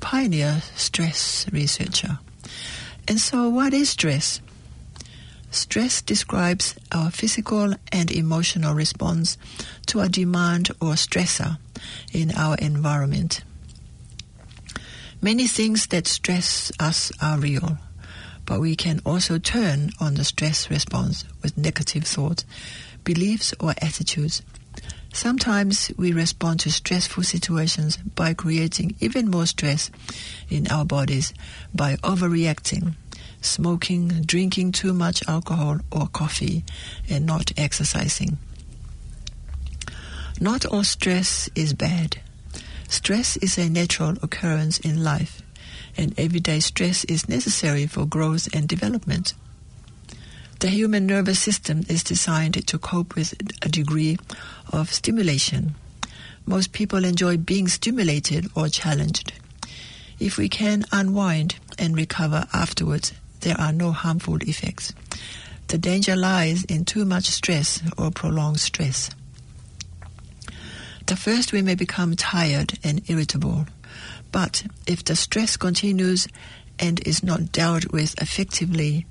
pioneer 0.00 0.62
stress 0.74 1.46
researcher. 1.52 2.18
And 3.06 3.20
so, 3.20 3.48
what 3.48 3.72
is 3.72 3.90
stress? 3.90 4.40
Stress 5.50 6.02
describes 6.02 6.74
our 6.90 7.10
physical 7.10 7.74
and 7.92 8.10
emotional 8.10 8.74
response 8.74 9.38
to 9.86 10.00
a 10.00 10.08
demand 10.08 10.70
or 10.80 10.94
stressor 10.94 11.58
in 12.12 12.32
our 12.32 12.56
environment. 12.56 13.42
Many 15.22 15.46
things 15.46 15.86
that 15.88 16.08
stress 16.08 16.72
us 16.80 17.12
are 17.22 17.38
real, 17.38 17.78
but 18.46 18.60
we 18.60 18.76
can 18.76 19.00
also 19.04 19.38
turn 19.38 19.90
on 20.00 20.14
the 20.14 20.24
stress 20.24 20.70
response 20.70 21.24
with 21.42 21.56
negative 21.56 22.04
thoughts, 22.04 22.44
beliefs, 23.04 23.54
or 23.60 23.74
attitudes. 23.80 24.42
Sometimes 25.12 25.92
we 25.96 26.12
respond 26.12 26.60
to 26.60 26.72
stressful 26.72 27.22
situations 27.22 27.96
by 27.96 28.34
creating 28.34 28.96
even 28.98 29.30
more 29.30 29.46
stress 29.46 29.90
in 30.50 30.66
our 30.68 30.84
bodies 30.84 31.32
by 31.72 31.94
overreacting, 31.96 32.94
smoking, 33.40 34.08
drinking 34.22 34.72
too 34.72 34.92
much 34.92 35.22
alcohol 35.28 35.78
or 35.92 36.08
coffee, 36.08 36.64
and 37.08 37.24
not 37.24 37.52
exercising. 37.56 38.38
Not 40.40 40.66
all 40.66 40.82
stress 40.82 41.48
is 41.54 41.74
bad. 41.74 42.18
Stress 42.88 43.36
is 43.36 43.56
a 43.56 43.70
natural 43.70 44.16
occurrence 44.20 44.80
in 44.80 45.04
life, 45.04 45.42
and 45.96 46.18
everyday 46.18 46.60
stress 46.60 47.04
is 47.04 47.28
necessary 47.28 47.86
for 47.86 48.06
growth 48.06 48.48
and 48.54 48.68
development. 48.68 49.34
The 50.60 50.68
human 50.68 51.06
nervous 51.06 51.38
system 51.38 51.82
is 51.88 52.02
designed 52.02 52.66
to 52.66 52.78
cope 52.78 53.14
with 53.14 53.34
a 53.62 53.68
degree 53.68 54.18
of 54.72 54.92
stimulation. 54.92 55.74
Most 56.46 56.72
people 56.72 57.04
enjoy 57.04 57.36
being 57.36 57.68
stimulated 57.68 58.48
or 58.54 58.68
challenged. 58.68 59.32
If 60.18 60.38
we 60.38 60.48
can 60.48 60.84
unwind 60.92 61.56
and 61.78 61.96
recover 61.96 62.46
afterwards, 62.52 63.12
there 63.40 63.60
are 63.60 63.72
no 63.72 63.92
harmful 63.92 64.36
effects. 64.42 64.92
The 65.68 65.78
danger 65.78 66.16
lies 66.16 66.64
in 66.64 66.84
too 66.84 67.04
much 67.04 67.24
stress 67.26 67.82
or 67.98 68.10
prolonged 68.10 68.60
stress. 68.60 69.10
The 71.06 71.16
first, 71.16 71.52
we 71.52 71.60
may 71.60 71.74
become 71.74 72.16
tired 72.16 72.78
and 72.82 73.02
irritable. 73.10 73.66
But 74.34 74.64
if 74.84 75.04
the 75.04 75.14
stress 75.14 75.56
continues 75.56 76.26
and 76.80 76.98
is 77.06 77.22
not 77.22 77.52
dealt 77.52 77.92
with 77.92 78.20
effectively, 78.20 79.06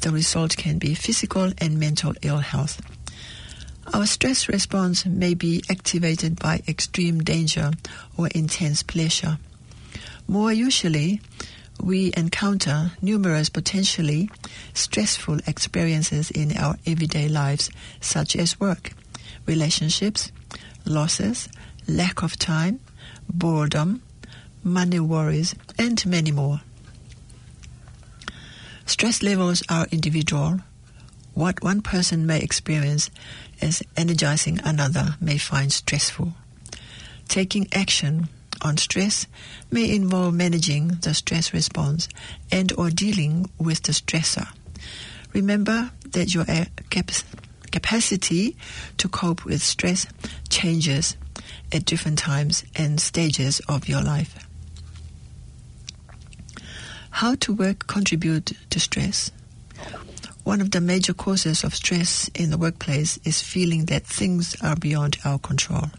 the 0.00 0.10
result 0.10 0.56
can 0.56 0.78
be 0.78 0.94
physical 0.94 1.52
and 1.58 1.78
mental 1.78 2.14
ill 2.22 2.38
health. 2.38 2.80
Our 3.92 4.06
stress 4.06 4.48
response 4.48 5.04
may 5.04 5.34
be 5.34 5.62
activated 5.68 6.38
by 6.38 6.62
extreme 6.66 7.22
danger 7.22 7.72
or 8.16 8.28
intense 8.28 8.82
pleasure. 8.82 9.36
More 10.26 10.54
usually, 10.54 11.20
we 11.78 12.10
encounter 12.16 12.92
numerous 13.02 13.50
potentially 13.50 14.30
stressful 14.72 15.40
experiences 15.46 16.30
in 16.30 16.56
our 16.56 16.78
everyday 16.86 17.28
lives, 17.28 17.70
such 18.00 18.34
as 18.36 18.58
work, 18.58 18.94
relationships, 19.44 20.32
losses, 20.86 21.50
lack 21.86 22.22
of 22.22 22.38
time, 22.38 22.80
boredom, 23.28 24.00
money 24.62 25.00
worries, 25.00 25.54
and 25.78 26.04
many 26.06 26.30
more. 26.30 26.60
Stress 28.86 29.22
levels 29.22 29.62
are 29.68 29.86
individual. 29.90 30.60
What 31.34 31.62
one 31.62 31.80
person 31.80 32.26
may 32.26 32.40
experience 32.40 33.10
as 33.60 33.82
energizing 33.96 34.60
another 34.64 35.16
may 35.20 35.38
find 35.38 35.72
stressful. 35.72 36.34
Taking 37.28 37.68
action 37.72 38.28
on 38.60 38.76
stress 38.76 39.26
may 39.70 39.94
involve 39.94 40.34
managing 40.34 40.88
the 40.88 41.14
stress 41.14 41.52
response 41.52 42.08
and 42.50 42.72
or 42.76 42.90
dealing 42.90 43.50
with 43.58 43.82
the 43.82 43.92
stressor. 43.92 44.48
Remember 45.32 45.90
that 46.10 46.34
your 46.34 46.44
uh, 46.48 46.66
cap- 46.90 47.10
capacity 47.70 48.56
to 48.98 49.08
cope 49.08 49.44
with 49.44 49.62
stress 49.62 50.06
changes 50.50 51.16
at 51.72 51.86
different 51.86 52.18
times 52.18 52.64
and 52.76 53.00
stages 53.00 53.60
of 53.68 53.88
your 53.88 54.02
life. 54.02 54.46
How 57.12 57.36
to 57.36 57.52
work 57.52 57.86
contribute 57.86 58.52
to 58.70 58.80
stress? 58.80 59.30
One 60.44 60.60
of 60.60 60.72
the 60.72 60.80
major 60.80 61.12
causes 61.12 61.62
of 61.62 61.74
stress 61.74 62.28
in 62.34 62.50
the 62.50 62.58
workplace 62.58 63.18
is 63.22 63.40
feeling 63.40 63.84
that 63.84 64.06
things 64.06 64.56
are 64.60 64.74
beyond 64.74 65.18
our 65.24 65.38
control. 65.38 65.90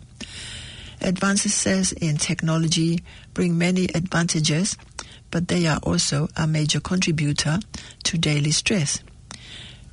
Advances 1.00 1.94
in 1.94 2.18
technology 2.18 3.04
bring 3.34 3.58
many 3.58 3.86
advantages, 3.86 4.76
but 5.32 5.48
they 5.48 5.68
are 5.68 5.80
also 5.84 6.28
a 6.36 6.48
major 6.48 6.82
contributor 6.82 7.60
to 8.04 8.18
daily 8.18 8.52
stress. 8.52 9.00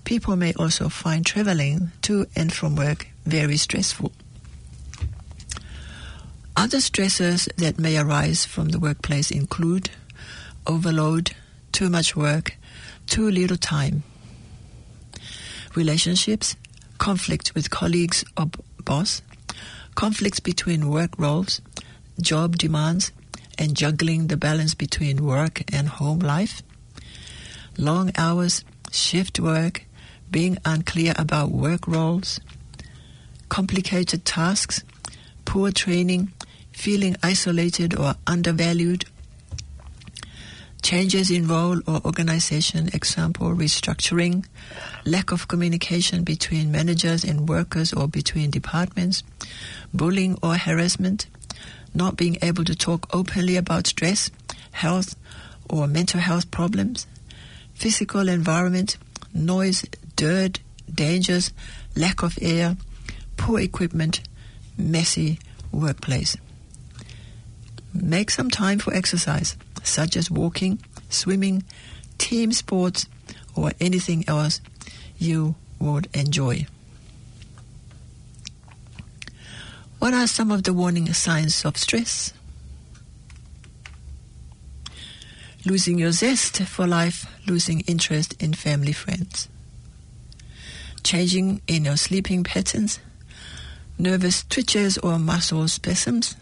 People 0.04 0.36
may 0.36 0.54
also 0.54 0.88
find 0.88 1.24
traveling 1.24 1.92
to 2.02 2.26
and 2.34 2.52
from 2.52 2.74
work 2.74 3.08
very 3.24 3.58
stressful. 3.58 4.10
Other 6.56 6.78
stressors 6.78 7.54
that 7.56 7.78
may 7.78 7.98
arise 7.98 8.44
from 8.46 8.70
the 8.70 8.80
workplace 8.80 9.30
include 9.30 9.90
overload, 10.66 11.32
too 11.72 11.88
much 11.88 12.16
work, 12.16 12.56
too 13.06 13.30
little 13.30 13.56
time. 13.56 14.02
Relationships, 15.74 16.56
conflict 16.98 17.54
with 17.54 17.70
colleagues 17.70 18.24
or 18.36 18.50
boss, 18.84 19.22
conflicts 19.94 20.40
between 20.40 20.88
work 20.88 21.10
roles, 21.18 21.60
job 22.20 22.56
demands, 22.56 23.12
and 23.58 23.76
juggling 23.76 24.28
the 24.28 24.36
balance 24.36 24.74
between 24.74 25.24
work 25.24 25.62
and 25.72 25.88
home 25.88 26.18
life. 26.18 26.62
Long 27.76 28.10
hours, 28.16 28.64
shift 28.90 29.38
work, 29.38 29.84
being 30.30 30.58
unclear 30.64 31.14
about 31.16 31.50
work 31.50 31.86
roles, 31.86 32.40
complicated 33.48 34.24
tasks, 34.24 34.82
poor 35.44 35.70
training, 35.72 36.32
feeling 36.72 37.16
isolated 37.22 37.98
or 37.98 38.14
undervalued, 38.26 39.04
changes 40.80 41.30
in 41.30 41.46
role 41.46 41.80
or 41.86 42.00
organization, 42.04 42.88
example, 42.92 43.50
restructuring, 43.50 44.46
lack 45.04 45.32
of 45.32 45.48
communication 45.48 46.24
between 46.24 46.72
managers 46.72 47.24
and 47.24 47.48
workers 47.48 47.92
or 47.92 48.08
between 48.08 48.50
departments, 48.50 49.22
bullying 49.92 50.38
or 50.42 50.56
harassment, 50.56 51.26
not 51.94 52.16
being 52.16 52.36
able 52.42 52.64
to 52.64 52.74
talk 52.74 53.06
openly 53.14 53.56
about 53.56 53.86
stress, 53.86 54.30
health, 54.72 55.16
or 55.68 55.86
mental 55.86 56.20
health 56.20 56.50
problems, 56.50 57.06
physical 57.74 58.28
environment, 58.28 58.96
noise, 59.32 59.84
dirt, 60.16 60.60
dangers, 60.92 61.52
lack 61.96 62.22
of 62.22 62.38
air, 62.42 62.76
poor 63.36 63.60
equipment, 63.60 64.20
messy 64.76 65.38
workplace. 65.72 66.36
Make 67.92 68.30
some 68.30 68.50
time 68.50 68.78
for 68.78 68.94
exercise, 68.94 69.56
such 69.82 70.16
as 70.16 70.30
walking, 70.30 70.78
swimming, 71.08 71.64
team 72.18 72.52
sports, 72.52 73.06
or 73.54 73.72
anything 73.80 74.24
else 74.28 74.60
you 75.18 75.54
would 75.78 76.08
enjoy. 76.14 76.66
What 79.98 80.14
are 80.14 80.26
some 80.26 80.50
of 80.50 80.62
the 80.62 80.72
warning 80.72 81.12
signs 81.12 81.64
of 81.64 81.76
stress? 81.76 82.32
Losing 85.66 85.98
your 85.98 86.12
zest 86.12 86.62
for 86.62 86.86
life, 86.86 87.26
losing 87.46 87.80
interest 87.80 88.34
in 88.42 88.54
family 88.54 88.92
friends. 88.92 89.48
Changing 91.04 91.60
in 91.66 91.84
your 91.84 91.98
sleeping 91.98 92.44
patterns, 92.44 92.98
nervous 93.98 94.42
twitches 94.48 94.96
or 94.98 95.18
muscle 95.18 95.68
spasms, 95.68 96.34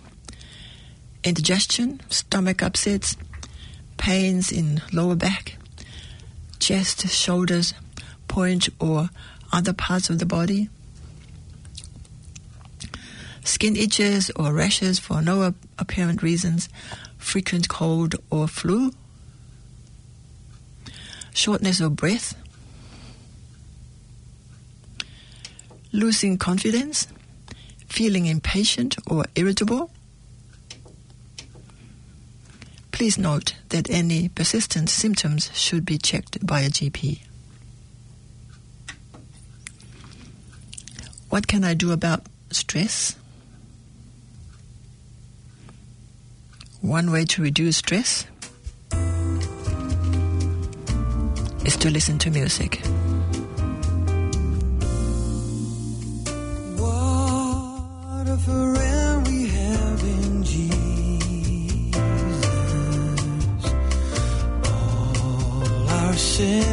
indigestion, 1.25 2.01
stomach 2.11 2.63
upsets, 2.63 3.17
pains 3.99 4.51
in 4.51 4.81
lower 4.93 5.17
back, 5.17 5.59
chest, 6.59 7.07
shoulders, 7.09 7.75
point 8.29 8.69
or 8.81 9.11
other 9.53 9.73
parts 9.73 10.09
of 10.09 10.19
the 10.19 10.27
body, 10.27 10.71
skin 13.45 13.77
itches 13.77 14.31
or 14.37 14.53
rashes 14.53 14.99
for 14.99 15.21
no 15.21 15.53
apparent 15.79 16.23
reasons, 16.23 16.69
frequent 17.19 17.69
cold 17.69 18.15
or 18.31 18.47
flu, 18.47 18.93
shortness 21.35 21.81
of 21.81 21.97
breath, 21.97 22.35
losing 25.93 26.37
confidence, 26.39 27.09
feeling 27.89 28.27
impatient 28.27 28.97
or 29.07 29.25
irritable, 29.35 29.91
Please 32.99 33.17
note 33.17 33.55
that 33.69 33.89
any 33.89 34.29
persistent 34.29 34.91
symptoms 34.91 35.53
should 35.55 35.85
be 35.85 35.99
checked 35.99 36.45
by 36.45 36.63
a 36.63 36.69
GP. 36.69 37.21
What 41.29 41.47
can 41.47 41.63
I 41.63 41.75
do 41.75 41.93
about 41.93 42.27
stress? 42.51 43.15
One 46.81 47.13
way 47.13 47.25
to 47.27 47.41
reduce 47.41 47.77
stress 47.77 48.27
is 51.65 51.77
to 51.77 51.91
listen 51.91 52.19
to 52.19 52.33
music. 52.33 52.81
What 56.75 58.27
All 66.41 66.68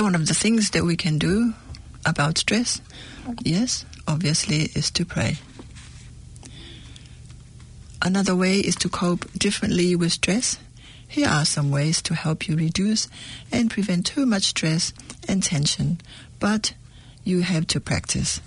So, 0.00 0.04
one 0.04 0.14
of 0.14 0.28
the 0.28 0.34
things 0.34 0.70
that 0.70 0.84
we 0.84 0.96
can 0.96 1.18
do 1.18 1.52
about 2.06 2.38
stress, 2.38 2.80
yes, 3.42 3.84
obviously, 4.08 4.70
is 4.74 4.90
to 4.92 5.04
pray. 5.04 5.36
Another 8.00 8.34
way 8.34 8.60
is 8.60 8.76
to 8.76 8.88
cope 8.88 9.30
differently 9.34 9.94
with 9.94 10.12
stress. 10.12 10.56
Here 11.06 11.28
are 11.28 11.44
some 11.44 11.70
ways 11.70 12.00
to 12.00 12.14
help 12.14 12.48
you 12.48 12.56
reduce 12.56 13.08
and 13.52 13.70
prevent 13.70 14.06
too 14.06 14.24
much 14.24 14.44
stress 14.44 14.94
and 15.28 15.42
tension, 15.42 16.00
but 16.38 16.72
you 17.22 17.42
have 17.42 17.66
to 17.66 17.78
practice. 17.78 18.40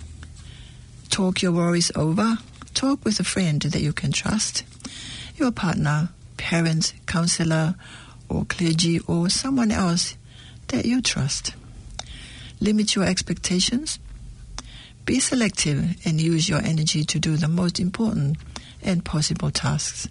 Talk 1.08 1.40
your 1.40 1.52
worries 1.52 1.92
over. 1.94 2.38
Talk 2.74 3.04
with 3.04 3.20
a 3.20 3.22
friend 3.22 3.62
that 3.62 3.80
you 3.80 3.92
can 3.92 4.10
trust, 4.10 4.64
your 5.36 5.52
partner, 5.52 6.08
parents, 6.36 6.94
counselor, 7.06 7.76
or 8.28 8.44
clergy, 8.44 8.98
or 9.06 9.30
someone 9.30 9.70
else 9.70 10.16
that 10.68 10.84
you 10.84 11.00
trust. 11.02 11.54
Limit 12.60 12.94
your 12.94 13.04
expectations. 13.04 13.98
Be 15.04 15.20
selective 15.20 15.96
and 16.06 16.20
use 16.20 16.48
your 16.48 16.60
energy 16.60 17.04
to 17.04 17.18
do 17.18 17.36
the 17.36 17.48
most 17.48 17.78
important 17.78 18.38
and 18.82 19.04
possible 19.04 19.50
tasks. 19.50 20.08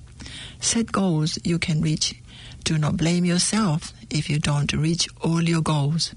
Set 0.59 0.91
goals 0.91 1.39
you 1.43 1.59
can 1.59 1.81
reach. 1.81 2.15
Do 2.63 2.77
not 2.77 2.97
blame 2.97 3.25
yourself 3.25 3.91
if 4.09 4.29
you 4.29 4.39
don't 4.39 4.71
reach 4.71 5.07
all 5.21 5.41
your 5.41 5.61
goals. 5.61 6.13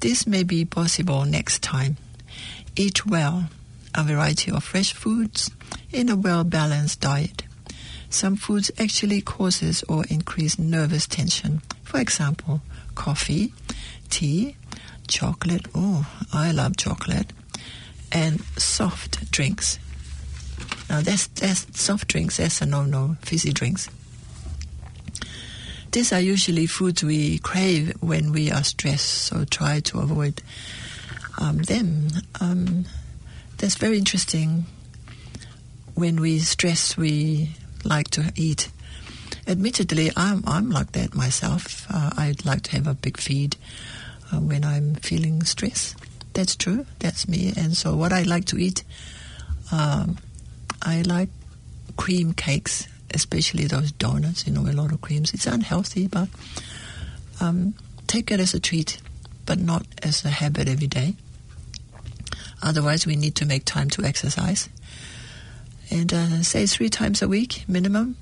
This 0.00 0.26
may 0.26 0.42
be 0.42 0.64
possible 0.64 1.24
next 1.24 1.62
time. 1.62 1.96
Eat 2.74 3.06
well, 3.06 3.48
a 3.94 4.02
variety 4.02 4.50
of 4.50 4.64
fresh 4.64 4.92
foods 4.92 5.50
in 5.92 6.08
a 6.08 6.16
well-balanced 6.16 7.00
diet. 7.00 7.44
Some 8.10 8.36
foods 8.36 8.70
actually 8.78 9.20
causes 9.20 9.82
or 9.88 10.04
increase 10.08 10.58
nervous 10.58 11.06
tension. 11.06 11.62
For 11.82 12.00
example, 12.00 12.60
coffee, 12.96 13.54
tea, 14.10 14.56
chocolate. 15.06 15.66
Oh, 15.74 16.04
I 16.32 16.50
love 16.50 16.76
chocolate. 16.76 17.32
And 18.10 18.40
soft 18.56 19.30
drinks. 19.30 19.78
Now 20.88 21.00
that's 21.02 21.28
that's 21.28 21.80
soft 21.80 22.08
drinks. 22.08 22.38
That's 22.38 22.60
a 22.60 22.66
no-no. 22.66 23.16
Fizzy 23.20 23.52
drinks. 23.52 23.88
These 25.92 26.12
are 26.12 26.20
usually 26.20 26.66
foods 26.66 27.02
we 27.04 27.38
crave 27.38 27.94
when 28.00 28.32
we 28.32 28.50
are 28.50 28.64
stressed. 28.64 29.08
So 29.08 29.44
try 29.44 29.80
to 29.80 30.00
avoid 30.00 30.42
um, 31.38 31.58
them. 31.58 32.08
Um, 32.40 32.84
that's 33.58 33.76
very 33.76 33.98
interesting. 33.98 34.66
When 35.94 36.20
we 36.20 36.38
stress, 36.40 36.96
we 36.96 37.52
like 37.84 38.08
to 38.10 38.32
eat. 38.36 38.68
Admittedly, 39.48 40.10
I'm 40.16 40.42
I'm 40.46 40.70
like 40.70 40.92
that 40.92 41.14
myself. 41.14 41.86
Uh, 41.88 42.10
I'd 42.16 42.44
like 42.44 42.62
to 42.62 42.72
have 42.72 42.86
a 42.88 42.94
big 42.94 43.16
feed 43.16 43.56
uh, 44.32 44.40
when 44.40 44.64
I'm 44.64 44.96
feeling 44.96 45.44
stress. 45.44 45.94
That's 46.32 46.56
true. 46.56 46.84
That's 46.98 47.28
me. 47.28 47.52
And 47.56 47.76
so, 47.76 47.94
what 47.94 48.12
I 48.12 48.22
like 48.22 48.46
to 48.46 48.58
eat, 48.58 48.82
um, 49.70 50.18
I 50.82 51.02
like 51.02 51.28
cream 51.96 52.32
cakes, 52.32 52.88
especially 53.14 53.66
those 53.66 53.92
donuts. 53.92 54.46
You 54.46 54.52
know, 54.52 54.62
a 54.62 54.72
lot 54.72 54.92
of 54.92 55.00
creams. 55.00 55.32
It's 55.32 55.46
unhealthy, 55.46 56.08
but 56.08 56.28
um, 57.40 57.74
take 58.08 58.32
it 58.32 58.40
as 58.40 58.52
a 58.52 58.60
treat, 58.60 59.00
but 59.46 59.60
not 59.60 59.86
as 60.02 60.24
a 60.24 60.30
habit 60.30 60.68
every 60.68 60.88
day. 60.88 61.14
Otherwise, 62.62 63.06
we 63.06 63.14
need 63.14 63.36
to 63.36 63.46
make 63.46 63.64
time 63.64 63.90
to 63.90 64.02
exercise. 64.02 64.68
And 65.88 66.12
uh, 66.12 66.42
say 66.42 66.66
three 66.66 66.88
times 66.88 67.22
a 67.22 67.28
week 67.28 67.64
minimum 67.68 68.16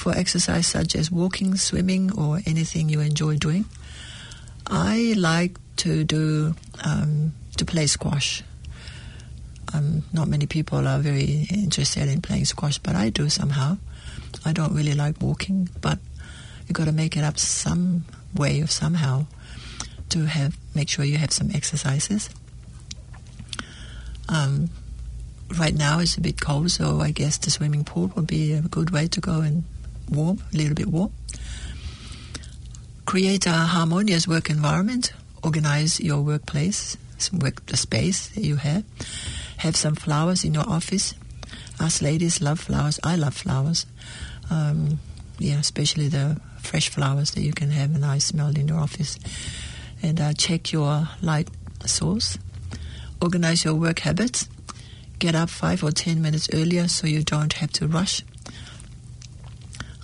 for 0.00 0.16
exercise 0.16 0.66
such 0.66 0.96
as 0.96 1.10
walking, 1.10 1.56
swimming, 1.56 2.10
or 2.16 2.40
anything 2.46 2.88
you 2.88 3.00
enjoy 3.00 3.36
doing. 3.36 3.66
I 4.66 5.12
like 5.14 5.58
to 5.76 6.04
do 6.04 6.54
um, 6.82 7.34
to 7.58 7.66
play 7.66 7.86
squash. 7.86 8.42
Um, 9.74 10.02
not 10.14 10.26
many 10.26 10.46
people 10.46 10.88
are 10.88 11.00
very 11.00 11.46
interested 11.52 12.08
in 12.08 12.22
playing 12.22 12.46
squash, 12.46 12.78
but 12.78 12.96
I 12.96 13.10
do 13.10 13.28
somehow. 13.28 13.76
I 14.42 14.54
don't 14.54 14.74
really 14.74 14.94
like 14.94 15.20
walking, 15.20 15.68
but 15.82 15.98
you've 16.66 16.72
got 16.72 16.86
to 16.86 16.92
make 16.92 17.18
it 17.18 17.22
up 17.22 17.38
some 17.38 18.06
way 18.34 18.62
or 18.62 18.68
somehow 18.68 19.26
to 20.08 20.24
have 20.24 20.56
make 20.74 20.88
sure 20.88 21.04
you 21.04 21.18
have 21.18 21.30
some 21.30 21.50
exercises. 21.52 22.30
Um, 24.30 24.70
right 25.58 25.74
now 25.74 25.98
it's 25.98 26.16
a 26.16 26.22
bit 26.22 26.40
cold, 26.40 26.70
so 26.70 27.02
I 27.02 27.10
guess 27.10 27.36
the 27.36 27.50
swimming 27.50 27.84
pool 27.84 28.10
would 28.16 28.26
be 28.26 28.54
a 28.54 28.62
good 28.62 28.92
way 28.92 29.06
to 29.08 29.20
go 29.20 29.42
and 29.42 29.64
warm, 30.10 30.42
a 30.52 30.56
little 30.56 30.74
bit 30.74 30.88
warm. 30.88 31.12
Create 33.06 33.46
a 33.46 33.52
harmonious 33.52 34.28
work 34.28 34.50
environment. 34.50 35.12
Organize 35.42 36.00
your 36.00 36.20
workplace, 36.20 36.96
work 37.32 37.64
the 37.66 37.76
space 37.76 38.28
that 38.28 38.42
you 38.42 38.56
have. 38.56 38.84
Have 39.58 39.76
some 39.76 39.94
flowers 39.94 40.44
in 40.44 40.54
your 40.54 40.68
office. 40.68 41.14
Us 41.78 42.02
ladies 42.02 42.40
love 42.42 42.60
flowers. 42.60 43.00
I 43.02 43.16
love 43.16 43.34
flowers. 43.34 43.86
Um, 44.50 45.00
yeah, 45.38 45.58
especially 45.58 46.08
the 46.08 46.40
fresh 46.60 46.90
flowers 46.90 47.30
that 47.32 47.42
you 47.42 47.52
can 47.52 47.70
have 47.70 47.94
a 47.94 47.98
nice 47.98 48.26
smell 48.26 48.54
in 48.56 48.68
your 48.68 48.78
office. 48.78 49.18
And 50.02 50.20
uh, 50.20 50.32
check 50.34 50.72
your 50.72 51.08
light 51.22 51.48
source. 51.86 52.38
Organize 53.22 53.64
your 53.64 53.74
work 53.74 54.00
habits. 54.00 54.48
Get 55.18 55.34
up 55.34 55.50
five 55.50 55.82
or 55.82 55.90
ten 55.90 56.22
minutes 56.22 56.48
earlier 56.52 56.88
so 56.88 57.06
you 57.06 57.22
don't 57.22 57.52
have 57.54 57.72
to 57.72 57.86
rush. 57.86 58.22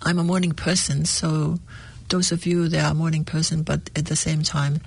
I'm 0.06 0.20
a 0.20 0.24
morning 0.24 0.52
person, 0.52 1.04
so 1.04 1.58
those 2.10 2.30
of 2.30 2.46
you 2.46 2.68
that 2.68 2.84
are 2.84 2.94
morning 2.94 3.24
person, 3.24 3.64
but 3.64 3.90
at 3.96 4.06
the 4.06 4.14
same 4.14 4.44
time, 4.44 4.80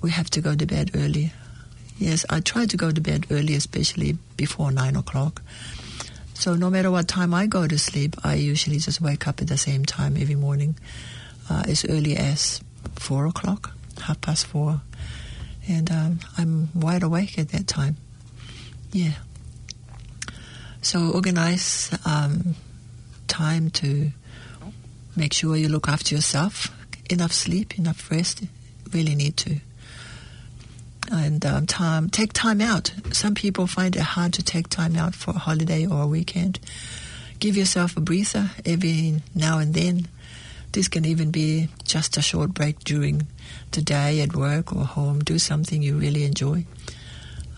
we 0.00 0.10
have 0.10 0.30
to 0.30 0.40
go 0.40 0.56
to 0.56 0.64
bed 0.64 0.92
early. 0.94 1.34
Yes, 1.98 2.24
I 2.30 2.40
try 2.40 2.64
to 2.64 2.76
go 2.78 2.90
to 2.90 2.98
bed 2.98 3.26
early, 3.30 3.54
especially 3.54 4.16
before 4.38 4.72
nine 4.72 4.96
o'clock. 4.96 5.42
So 6.32 6.54
no 6.54 6.70
matter 6.70 6.90
what 6.90 7.08
time 7.08 7.34
I 7.34 7.46
go 7.46 7.68
to 7.68 7.78
sleep, 7.78 8.16
I 8.24 8.36
usually 8.36 8.78
just 8.78 9.02
wake 9.02 9.28
up 9.28 9.42
at 9.42 9.48
the 9.48 9.58
same 9.58 9.84
time 9.84 10.16
every 10.16 10.34
morning, 10.34 10.78
uh, 11.50 11.64
as 11.68 11.84
early 11.84 12.16
as 12.16 12.62
four 12.94 13.26
o'clock, 13.26 13.74
half 14.00 14.18
past 14.22 14.46
four, 14.46 14.80
and 15.68 15.90
um, 15.90 16.20
I'm 16.38 16.70
wide 16.74 17.02
awake 17.02 17.38
at 17.38 17.50
that 17.50 17.66
time. 17.66 17.98
Yeah. 18.92 19.12
So 20.80 21.10
organize 21.10 21.90
um, 22.06 22.54
time 23.26 23.68
to 23.72 24.10
make 25.18 25.32
sure 25.34 25.56
you 25.56 25.68
look 25.68 25.88
after 25.88 26.14
yourself. 26.14 26.72
Enough 27.10 27.32
sleep, 27.32 27.78
enough 27.78 28.10
rest. 28.10 28.44
Really 28.92 29.14
need 29.14 29.36
to. 29.38 29.60
and 31.10 31.44
um, 31.44 31.66
time 31.66 32.08
take 32.10 32.32
time 32.32 32.60
out. 32.60 32.92
Some 33.12 33.34
people 33.34 33.66
find 33.66 33.96
it 33.96 34.02
hard 34.02 34.32
to 34.34 34.42
take 34.42 34.68
time 34.68 34.96
out 34.96 35.14
for 35.14 35.30
a 35.32 35.38
holiday 35.38 35.86
or 35.86 36.02
a 36.02 36.06
weekend. 36.06 36.60
Give 37.38 37.56
yourself 37.56 37.96
a 37.96 38.00
breather 38.00 38.50
every 38.64 39.22
now 39.34 39.58
and 39.58 39.74
then. 39.74 40.08
This 40.72 40.88
can 40.88 41.04
even 41.04 41.30
be 41.30 41.68
just 41.84 42.16
a 42.16 42.22
short 42.22 42.52
break 42.52 42.80
during 42.80 43.26
the 43.72 43.80
day 43.80 44.20
at 44.20 44.36
work 44.36 44.74
or 44.74 44.84
home. 44.84 45.20
Do 45.20 45.38
something 45.38 45.82
you 45.82 45.96
really 45.98 46.24
enjoy. 46.24 46.66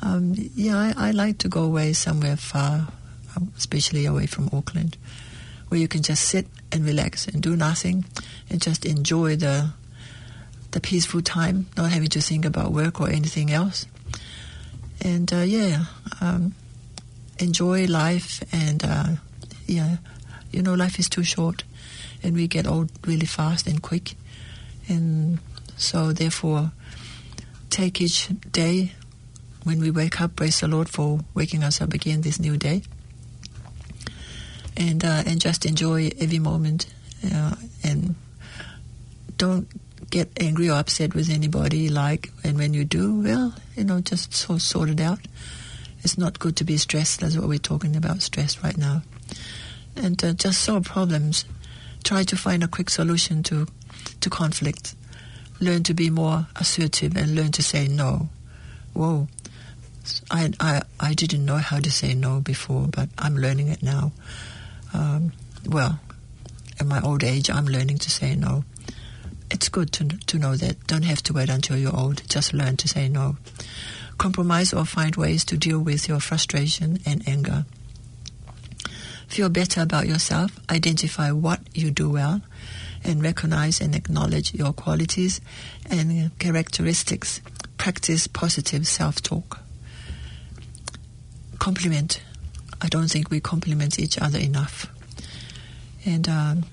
Um, 0.02 0.34
yeah, 0.54 0.76
I, 0.76 1.08
I 1.08 1.10
like 1.10 1.38
to 1.38 1.48
go 1.48 1.64
away 1.64 1.92
somewhere 1.92 2.36
far, 2.36 2.88
um, 3.36 3.52
especially 3.56 4.06
away 4.06 4.26
from 4.26 4.48
Auckland, 4.52 4.96
where 5.68 5.80
you 5.80 5.88
can 5.88 6.02
just 6.02 6.24
sit 6.24 6.46
and 6.72 6.84
relax 6.84 7.26
and 7.26 7.42
do 7.42 7.56
nothing 7.56 8.04
and 8.48 8.60
just 8.60 8.84
enjoy 8.84 9.36
the 9.36 9.70
the 10.72 10.80
peaceful 10.80 11.20
time, 11.20 11.66
not 11.76 11.90
having 11.90 12.08
to 12.08 12.20
think 12.20 12.44
about 12.44 12.72
work 12.72 13.00
or 13.00 13.08
anything 13.08 13.50
else. 13.50 13.86
And 15.02 15.32
uh, 15.32 15.38
yeah, 15.38 15.86
um, 16.20 16.54
enjoy 17.38 17.86
life. 17.86 18.42
And 18.52 18.84
uh, 18.84 19.06
yeah, 19.66 19.96
you 20.52 20.62
know, 20.62 20.74
life 20.74 20.98
is 20.98 21.08
too 21.08 21.24
short, 21.24 21.64
and 22.22 22.34
we 22.34 22.46
get 22.46 22.66
old 22.66 22.90
really 23.06 23.26
fast 23.26 23.66
and 23.66 23.82
quick. 23.82 24.14
And 24.88 25.38
so, 25.76 26.12
therefore, 26.12 26.72
take 27.70 28.00
each 28.00 28.28
day 28.52 28.92
when 29.64 29.80
we 29.80 29.90
wake 29.90 30.20
up. 30.20 30.36
Praise 30.36 30.60
the 30.60 30.68
Lord 30.68 30.88
for 30.88 31.20
waking 31.34 31.64
us 31.64 31.80
up 31.80 31.92
again 31.94 32.22
this 32.22 32.38
new 32.38 32.56
day. 32.56 32.82
And 34.76 35.04
uh, 35.04 35.22
and 35.26 35.40
just 35.40 35.66
enjoy 35.66 36.10
every 36.18 36.38
moment, 36.38 36.86
uh, 37.34 37.54
and 37.84 38.14
don't 39.36 39.68
get 40.10 40.30
angry 40.40 40.70
or 40.70 40.78
upset 40.78 41.14
with 41.14 41.28
anybody. 41.28 41.88
Like, 41.88 42.30
and 42.44 42.56
when 42.56 42.72
you 42.72 42.84
do, 42.84 43.20
well, 43.20 43.54
you 43.76 43.84
know, 43.84 44.00
just 44.00 44.32
so 44.34 44.58
sort 44.58 44.88
it 44.88 45.00
out. 45.00 45.20
It's 46.02 46.16
not 46.16 46.38
good 46.38 46.56
to 46.56 46.64
be 46.64 46.78
stressed. 46.78 47.20
That's 47.20 47.36
what 47.36 47.48
we're 47.48 47.58
talking 47.58 47.94
about, 47.94 48.22
stress 48.22 48.62
right 48.64 48.76
now. 48.76 49.02
And 49.96 50.22
uh, 50.24 50.32
just 50.32 50.62
solve 50.62 50.84
problems. 50.84 51.44
Try 52.04 52.22
to 52.24 52.36
find 52.36 52.64
a 52.64 52.68
quick 52.68 52.88
solution 52.88 53.42
to 53.44 53.66
to 54.20 54.30
conflict. 54.30 54.94
Learn 55.60 55.82
to 55.82 55.94
be 55.94 56.08
more 56.08 56.46
assertive 56.56 57.16
and 57.16 57.34
learn 57.34 57.52
to 57.52 57.62
say 57.62 57.86
no. 57.86 58.30
Whoa. 58.94 59.28
I, 60.30 60.52
I, 60.58 60.82
I 60.98 61.12
didn't 61.14 61.44
know 61.44 61.58
how 61.58 61.78
to 61.80 61.90
say 61.90 62.14
no 62.14 62.40
before, 62.40 62.86
but 62.88 63.10
I'm 63.18 63.36
learning 63.36 63.68
it 63.68 63.82
now. 63.82 64.12
Um, 64.92 65.32
well, 65.66 66.00
at 66.78 66.86
my 66.86 67.00
old 67.00 67.22
age, 67.24 67.50
I'm 67.50 67.66
learning 67.66 67.98
to 67.98 68.10
say 68.10 68.34
no 68.34 68.64
it's 69.50 69.68
good 69.68 69.92
to, 69.92 70.04
to 70.04 70.38
know 70.38 70.56
that. 70.56 70.86
Don't 70.86 71.04
have 71.04 71.22
to 71.24 71.32
wait 71.32 71.48
until 71.48 71.76
you're 71.76 71.96
old. 71.96 72.22
Just 72.28 72.54
learn 72.54 72.76
to 72.78 72.88
say 72.88 73.08
no. 73.08 73.36
Compromise 74.18 74.72
or 74.72 74.84
find 74.84 75.16
ways 75.16 75.44
to 75.46 75.56
deal 75.56 75.80
with 75.80 76.08
your 76.08 76.20
frustration 76.20 76.98
and 77.04 77.26
anger. 77.28 77.64
Feel 79.26 79.48
better 79.48 79.80
about 79.82 80.06
yourself. 80.06 80.58
Identify 80.70 81.30
what 81.32 81.60
you 81.74 81.90
do 81.90 82.10
well 82.10 82.40
and 83.02 83.22
recognize 83.22 83.80
and 83.80 83.94
acknowledge 83.94 84.54
your 84.54 84.72
qualities 84.72 85.40
and 85.88 86.36
characteristics. 86.38 87.40
Practice 87.78 88.26
positive 88.26 88.86
self 88.86 89.22
talk. 89.22 89.60
Compliment. 91.58 92.20
I 92.82 92.88
don't 92.88 93.08
think 93.08 93.30
we 93.30 93.40
complement 93.40 93.98
each 93.98 94.18
other 94.18 94.38
enough. 94.38 94.86
And 96.04 96.28
um, 96.28 96.64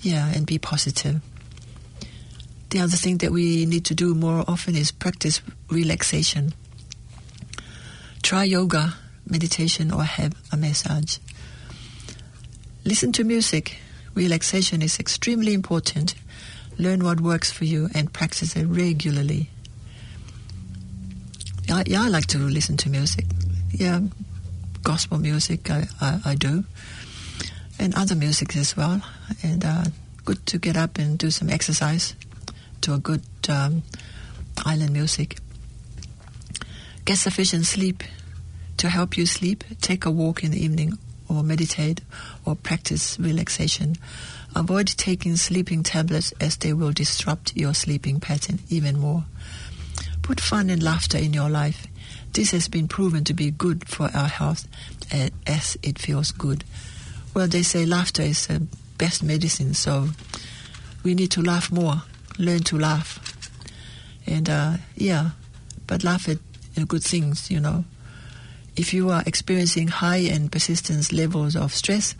yeah, 0.00 0.32
and 0.34 0.46
be 0.46 0.58
positive. 0.58 1.20
The 2.70 2.80
other 2.80 2.96
thing 2.96 3.18
that 3.18 3.32
we 3.32 3.66
need 3.66 3.84
to 3.86 3.94
do 3.94 4.14
more 4.14 4.44
often 4.46 4.76
is 4.76 4.92
practice 4.92 5.42
relaxation. 5.68 6.54
Try 8.22 8.44
yoga, 8.44 8.94
meditation, 9.28 9.90
or 9.90 10.04
have 10.04 10.34
a 10.52 10.56
massage. 10.56 11.18
Listen 12.84 13.12
to 13.12 13.24
music. 13.24 13.78
Relaxation 14.14 14.82
is 14.82 14.98
extremely 14.98 15.52
important. 15.52 16.14
Learn 16.78 17.04
what 17.04 17.20
works 17.20 17.50
for 17.50 17.64
you 17.64 17.88
and 17.94 18.12
practice 18.12 18.56
it 18.56 18.64
regularly. 18.66 19.50
Yeah, 21.64 21.82
yeah 21.86 22.02
I 22.02 22.08
like 22.08 22.26
to 22.28 22.38
listen 22.38 22.76
to 22.78 22.88
music. 22.88 23.26
Yeah, 23.70 24.00
gospel 24.82 25.18
music 25.18 25.70
I, 25.70 25.86
I, 26.00 26.20
I 26.24 26.34
do, 26.34 26.64
and 27.78 27.94
other 27.94 28.14
music 28.14 28.56
as 28.56 28.76
well. 28.76 29.02
And 29.42 29.64
uh, 29.64 29.84
good 30.24 30.44
to 30.46 30.58
get 30.58 30.76
up 30.76 30.98
and 30.98 31.18
do 31.18 31.30
some 31.30 31.50
exercise 31.50 32.14
to 32.82 32.94
a 32.94 32.98
good 32.98 33.22
um, 33.48 33.82
island 34.64 34.92
music. 34.92 35.38
Get 37.04 37.18
sufficient 37.18 37.66
sleep 37.66 38.04
to 38.76 38.88
help 38.88 39.16
you 39.16 39.26
sleep. 39.26 39.64
Take 39.80 40.04
a 40.04 40.10
walk 40.10 40.44
in 40.44 40.50
the 40.52 40.62
evening 40.62 40.98
or 41.28 41.42
meditate 41.42 42.00
or 42.44 42.56
practice 42.56 43.18
relaxation. 43.18 43.96
Avoid 44.54 44.88
taking 44.88 45.36
sleeping 45.36 45.82
tablets 45.82 46.32
as 46.40 46.56
they 46.56 46.72
will 46.72 46.92
disrupt 46.92 47.56
your 47.56 47.74
sleeping 47.74 48.20
pattern 48.20 48.58
even 48.68 48.98
more. 48.98 49.24
Put 50.22 50.40
fun 50.40 50.70
and 50.70 50.82
laughter 50.82 51.18
in 51.18 51.32
your 51.32 51.50
life. 51.50 51.86
This 52.32 52.52
has 52.52 52.68
been 52.68 52.88
proven 52.88 53.24
to 53.24 53.34
be 53.34 53.50
good 53.50 53.88
for 53.88 54.10
our 54.14 54.28
health 54.28 54.68
as 55.46 55.76
it 55.82 55.98
feels 55.98 56.30
good. 56.30 56.64
Well, 57.34 57.48
they 57.48 57.62
say 57.62 57.84
laughter 57.84 58.22
is 58.22 58.46
the 58.46 58.66
best 58.98 59.22
medicine, 59.22 59.74
so 59.74 60.10
we 61.02 61.14
need 61.14 61.30
to 61.32 61.42
laugh 61.42 61.72
more 61.72 62.02
learn 62.40 62.60
to 62.60 62.78
laugh. 62.78 63.18
And 64.26 64.48
uh, 64.48 64.76
yeah, 64.96 65.30
but 65.86 66.02
laugh 66.02 66.28
at 66.28 66.38
good 66.88 67.04
things, 67.04 67.50
you 67.50 67.60
know. 67.60 67.84
If 68.74 68.94
you 68.94 69.10
are 69.10 69.22
experiencing 69.26 69.88
high 69.88 70.28
and 70.32 70.50
persistent 70.50 71.12
levels 71.12 71.54
of 71.54 71.74
stress 71.74 72.14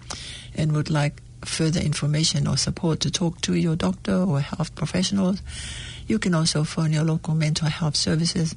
and 0.55 0.73
would 0.73 0.91
like 0.91 1.23
further 1.45 1.81
information 1.81 2.47
or 2.47 2.59
support 2.59 3.01
to 3.01 3.11
talk 3.11 3.41
to 3.43 3.55
your 3.55 3.77
doctor 3.77 4.15
or 4.15 4.41
health 4.41 4.75
professionals, 4.75 5.41
you 6.11 6.19
can 6.19 6.35
also 6.35 6.65
phone 6.65 6.93
your 6.93 7.05
local 7.05 7.35
mental 7.37 7.69
health 7.69 7.95
services, 7.95 8.57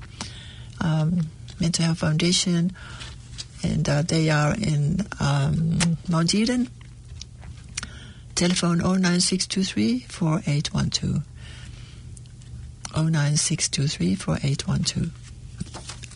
um, 0.82 1.22
Mental 1.60 1.86
Health 1.86 2.00
Foundation, 2.00 2.72
and 3.62 3.88
uh, 3.88 4.02
they 4.02 4.32
are 4.32 4.56
in 4.56 5.06
um, 5.20 5.78
Mount 6.10 6.34
Eden. 6.34 6.68
Telephone 8.34 8.80
09623 8.80 10.00
4812. 10.00 11.22
09623 12.96 14.16
4812. 14.16 15.12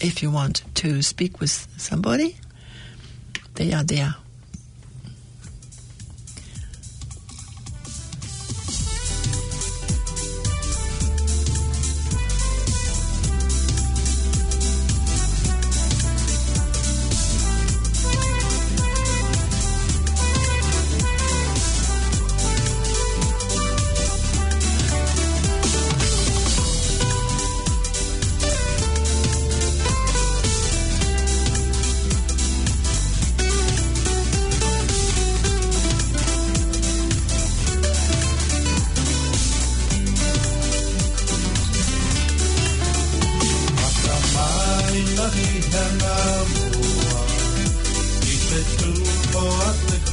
If 0.01 0.23
you 0.23 0.31
want 0.31 0.63
to 0.75 1.03
speak 1.03 1.39
with 1.39 1.67
somebody, 1.77 2.37
they 3.53 3.73
are 3.73 3.83
there. 3.83 4.15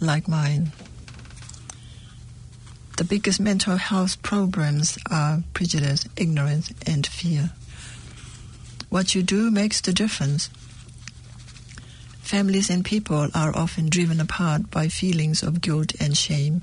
like 0.00 0.28
mine. 0.28 0.72
The 2.96 3.04
biggest 3.04 3.40
mental 3.40 3.76
health 3.76 4.22
problems 4.22 4.98
are 5.10 5.42
prejudice, 5.52 6.06
ignorance, 6.16 6.72
and 6.86 7.04
fear. 7.04 7.50
What 8.88 9.14
you 9.16 9.22
do 9.24 9.50
makes 9.50 9.80
the 9.80 9.92
difference. 9.92 10.48
Families 12.20 12.70
and 12.70 12.84
people 12.84 13.28
are 13.34 13.56
often 13.56 13.88
driven 13.88 14.20
apart 14.20 14.70
by 14.70 14.86
feelings 14.88 15.42
of 15.42 15.60
guilt 15.60 15.92
and 16.00 16.16
shame 16.16 16.62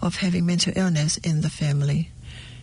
of 0.00 0.16
having 0.16 0.46
mental 0.46 0.72
illness 0.74 1.18
in 1.18 1.42
the 1.42 1.50
family. 1.50 2.10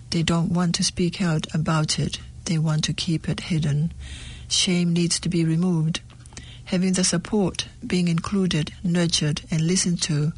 They 0.09 0.23
don't 0.23 0.51
want 0.51 0.73
to 0.75 0.83
speak 0.83 1.21
out 1.21 1.45
about 1.53 1.99
it, 1.99 2.19
they 2.45 2.57
want 2.57 2.83
to 2.85 2.93
keep 2.93 3.29
it 3.29 3.51
hidden. 3.51 3.93
Shame 4.47 4.93
needs 4.93 5.19
to 5.19 5.29
be 5.29 5.45
removed 5.45 6.01
Having 6.65 6.93
the 6.93 7.03
support, 7.03 7.67
being 7.85 8.07
included, 8.07 8.73
nurtured, 8.83 9.41
and 9.51 9.61
listened 9.61 10.01
to 10.03 10.33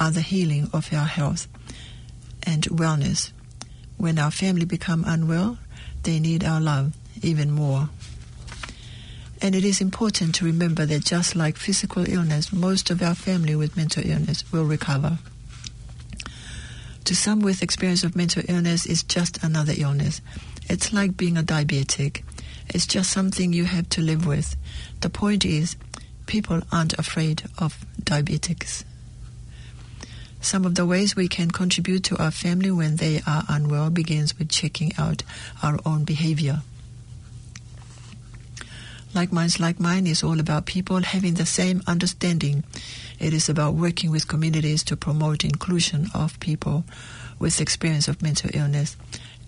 are 0.00 0.10
the 0.10 0.20
healing 0.20 0.68
of 0.72 0.92
our 0.92 1.06
health 1.06 1.46
and 2.42 2.64
wellness. 2.64 3.30
When 3.96 4.18
our 4.18 4.30
family 4.30 4.64
become 4.64 5.04
unwell, 5.06 5.58
they 6.02 6.18
need 6.18 6.42
our 6.42 6.60
love 6.60 6.96
even 7.22 7.50
more. 7.50 7.88
And 9.42 9.54
it 9.54 9.64
is 9.64 9.80
important 9.80 10.34
to 10.36 10.44
remember 10.44 10.84
that 10.86 11.04
just 11.04 11.36
like 11.36 11.56
physical 11.56 12.08
illness, 12.08 12.52
most 12.52 12.90
of 12.90 13.02
our 13.02 13.14
family 13.14 13.54
with 13.54 13.76
mental 13.76 14.02
illness 14.04 14.44
will 14.52 14.64
recover. 14.64 15.18
To 17.04 17.16
some 17.16 17.40
with 17.40 17.62
experience 17.62 18.04
of 18.04 18.14
mental 18.14 18.42
illness, 18.48 18.86
is 18.86 19.02
just 19.02 19.42
another 19.42 19.74
illness. 19.76 20.20
It's 20.68 20.92
like 20.92 21.16
being 21.16 21.36
a 21.36 21.42
diabetic. 21.42 22.22
It's 22.68 22.86
just 22.86 23.10
something 23.10 23.52
you 23.52 23.64
have 23.64 23.88
to 23.90 24.00
live 24.00 24.26
with. 24.26 24.56
The 25.00 25.10
point 25.10 25.44
is, 25.44 25.76
people 26.26 26.62
aren't 26.70 26.98
afraid 26.98 27.42
of 27.58 27.84
diabetics. 28.00 28.84
Some 30.40 30.64
of 30.64 30.74
the 30.74 30.86
ways 30.86 31.16
we 31.16 31.28
can 31.28 31.50
contribute 31.50 32.04
to 32.04 32.22
our 32.22 32.30
family 32.30 32.70
when 32.70 32.96
they 32.96 33.20
are 33.26 33.44
unwell 33.48 33.90
begins 33.90 34.38
with 34.38 34.48
checking 34.48 34.92
out 34.96 35.22
our 35.62 35.78
own 35.84 36.04
behavior. 36.04 36.62
Like 39.12 39.32
Minds 39.32 39.58
Like 39.58 39.80
Mine 39.80 40.06
is 40.06 40.22
all 40.22 40.38
about 40.38 40.66
people 40.66 41.00
having 41.00 41.34
the 41.34 41.46
same 41.46 41.82
understanding. 41.86 42.62
It 43.18 43.34
is 43.34 43.48
about 43.48 43.74
working 43.74 44.12
with 44.12 44.28
communities 44.28 44.84
to 44.84 44.96
promote 44.96 45.44
inclusion 45.44 46.06
of 46.14 46.38
people 46.38 46.84
with 47.40 47.60
experience 47.60 48.06
of 48.06 48.22
mental 48.22 48.50
illness 48.54 48.96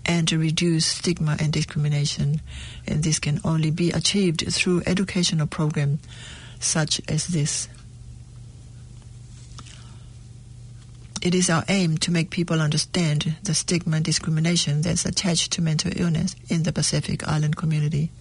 and 0.05 0.27
to 0.27 0.37
reduce 0.37 0.85
stigma 0.85 1.37
and 1.39 1.53
discrimination. 1.53 2.41
And 2.85 3.03
this 3.03 3.19
can 3.19 3.39
only 3.45 3.71
be 3.71 3.91
achieved 3.91 4.43
through 4.53 4.83
educational 4.85 5.47
programs 5.47 6.01
such 6.59 6.99
as 7.07 7.27
this. 7.27 7.69
It 11.21 11.33
is 11.33 11.49
our 11.49 11.63
aim 11.69 11.97
to 11.99 12.11
make 12.11 12.31
people 12.31 12.61
understand 12.61 13.37
the 13.43 13.53
stigma 13.53 13.95
and 13.95 14.03
discrimination 14.05 14.81
that's 14.81 15.05
attached 15.05 15.53
to 15.53 15.61
mental 15.61 15.93
illness 15.95 16.35
in 16.49 16.63
the 16.63 16.73
Pacific 16.73 17.25
Island 17.25 17.55
community. 17.55 18.11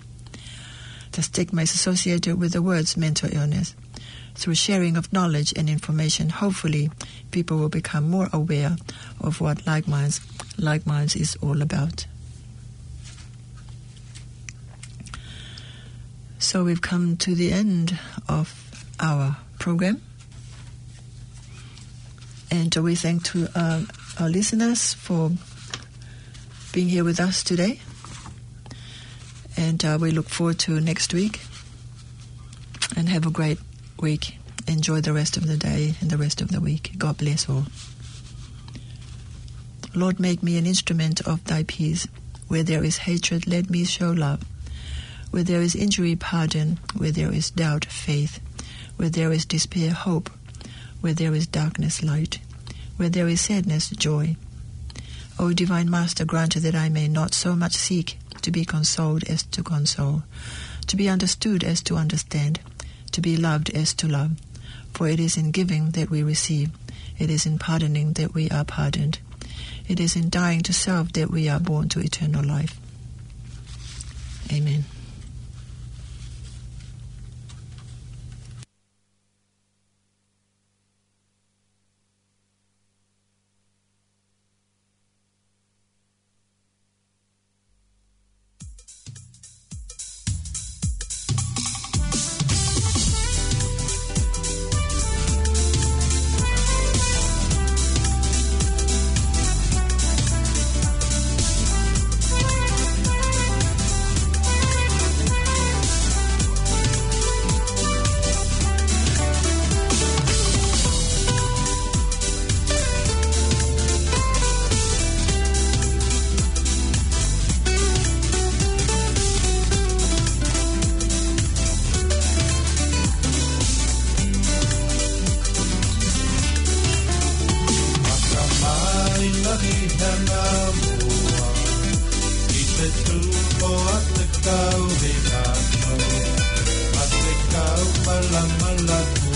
The 1.12 1.22
stigma 1.22 1.62
is 1.62 1.74
associated 1.74 2.38
with 2.38 2.52
the 2.52 2.62
words 2.62 2.96
mental 2.96 3.28
illness. 3.32 3.74
Through 4.34 4.54
sharing 4.54 4.96
of 4.96 5.12
knowledge 5.12 5.52
and 5.56 5.68
information, 5.68 6.30
hopefully, 6.30 6.90
people 7.30 7.58
will 7.58 7.68
become 7.68 8.08
more 8.08 8.30
aware 8.32 8.76
of 9.20 9.40
what 9.40 9.66
Like 9.66 9.86
Minds, 9.86 10.20
like 10.58 10.86
Minds 10.86 11.14
is 11.14 11.36
all 11.42 11.60
about. 11.60 12.06
So 16.38 16.64
we've 16.64 16.80
come 16.80 17.16
to 17.18 17.34
the 17.34 17.52
end 17.52 17.98
of 18.28 18.52
our 18.98 19.36
program. 19.58 20.00
And 22.50 22.74
we 22.76 22.94
thank 22.94 23.24
to 23.24 23.48
uh, 23.54 23.82
our 24.18 24.28
listeners 24.28 24.92
for 24.94 25.30
being 26.72 26.88
here 26.88 27.04
with 27.04 27.20
us 27.20 27.42
today. 27.42 27.80
And 29.56 29.84
uh, 29.84 29.98
we 30.00 30.10
look 30.10 30.28
forward 30.28 30.58
to 30.60 30.80
next 30.80 31.12
week. 31.12 31.40
And 32.96 33.08
have 33.08 33.26
a 33.26 33.30
great 33.30 33.58
week. 34.00 34.38
Enjoy 34.66 35.00
the 35.00 35.12
rest 35.12 35.36
of 35.36 35.46
the 35.46 35.56
day 35.56 35.94
and 36.00 36.10
the 36.10 36.18
rest 36.18 36.40
of 36.40 36.48
the 36.50 36.60
week. 36.60 36.92
God 36.98 37.18
bless 37.18 37.48
all. 37.48 37.64
Lord, 39.94 40.18
make 40.20 40.42
me 40.42 40.56
an 40.56 40.66
instrument 40.66 41.20
of 41.26 41.44
thy 41.44 41.64
peace. 41.64 42.06
Where 42.48 42.62
there 42.62 42.84
is 42.84 42.98
hatred, 42.98 43.46
let 43.46 43.70
me 43.70 43.84
show 43.84 44.10
love. 44.10 44.42
Where 45.30 45.42
there 45.42 45.62
is 45.62 45.74
injury, 45.74 46.16
pardon. 46.16 46.78
Where 46.96 47.12
there 47.12 47.32
is 47.32 47.50
doubt, 47.50 47.84
faith. 47.84 48.40
Where 48.96 49.10
there 49.10 49.32
is 49.32 49.44
despair, 49.44 49.92
hope. 49.92 50.30
Where 51.00 51.14
there 51.14 51.34
is 51.34 51.46
darkness, 51.46 52.02
light. 52.02 52.38
Where 52.96 53.08
there 53.08 53.28
is 53.28 53.40
sadness, 53.40 53.90
joy. 53.90 54.36
O 55.38 55.52
Divine 55.52 55.90
Master, 55.90 56.24
grant 56.24 56.54
that 56.54 56.74
I 56.74 56.88
may 56.88 57.08
not 57.08 57.34
so 57.34 57.56
much 57.56 57.74
seek 57.74 58.18
to 58.42 58.50
be 58.50 58.64
consoled 58.64 59.24
as 59.24 59.42
to 59.44 59.62
console, 59.62 60.22
to 60.86 60.96
be 60.96 61.08
understood 61.08 61.64
as 61.64 61.82
to 61.82 61.96
understand, 61.96 62.60
to 63.12 63.20
be 63.20 63.36
loved 63.36 63.70
as 63.70 63.94
to 63.94 64.08
love. 64.08 64.32
For 64.94 65.08
it 65.08 65.20
is 65.20 65.36
in 65.36 65.50
giving 65.50 65.90
that 65.92 66.10
we 66.10 66.22
receive, 66.22 66.70
it 67.18 67.30
is 67.30 67.46
in 67.46 67.58
pardoning 67.58 68.12
that 68.14 68.34
we 68.34 68.50
are 68.50 68.64
pardoned, 68.64 69.18
it 69.88 69.98
is 69.98 70.16
in 70.16 70.28
dying 70.28 70.60
to 70.62 70.72
self 70.72 71.12
that 71.12 71.30
we 71.30 71.48
are 71.48 71.60
born 71.60 71.88
to 71.90 72.00
eternal 72.00 72.44
life. 72.44 72.78
Amen. 74.52 74.84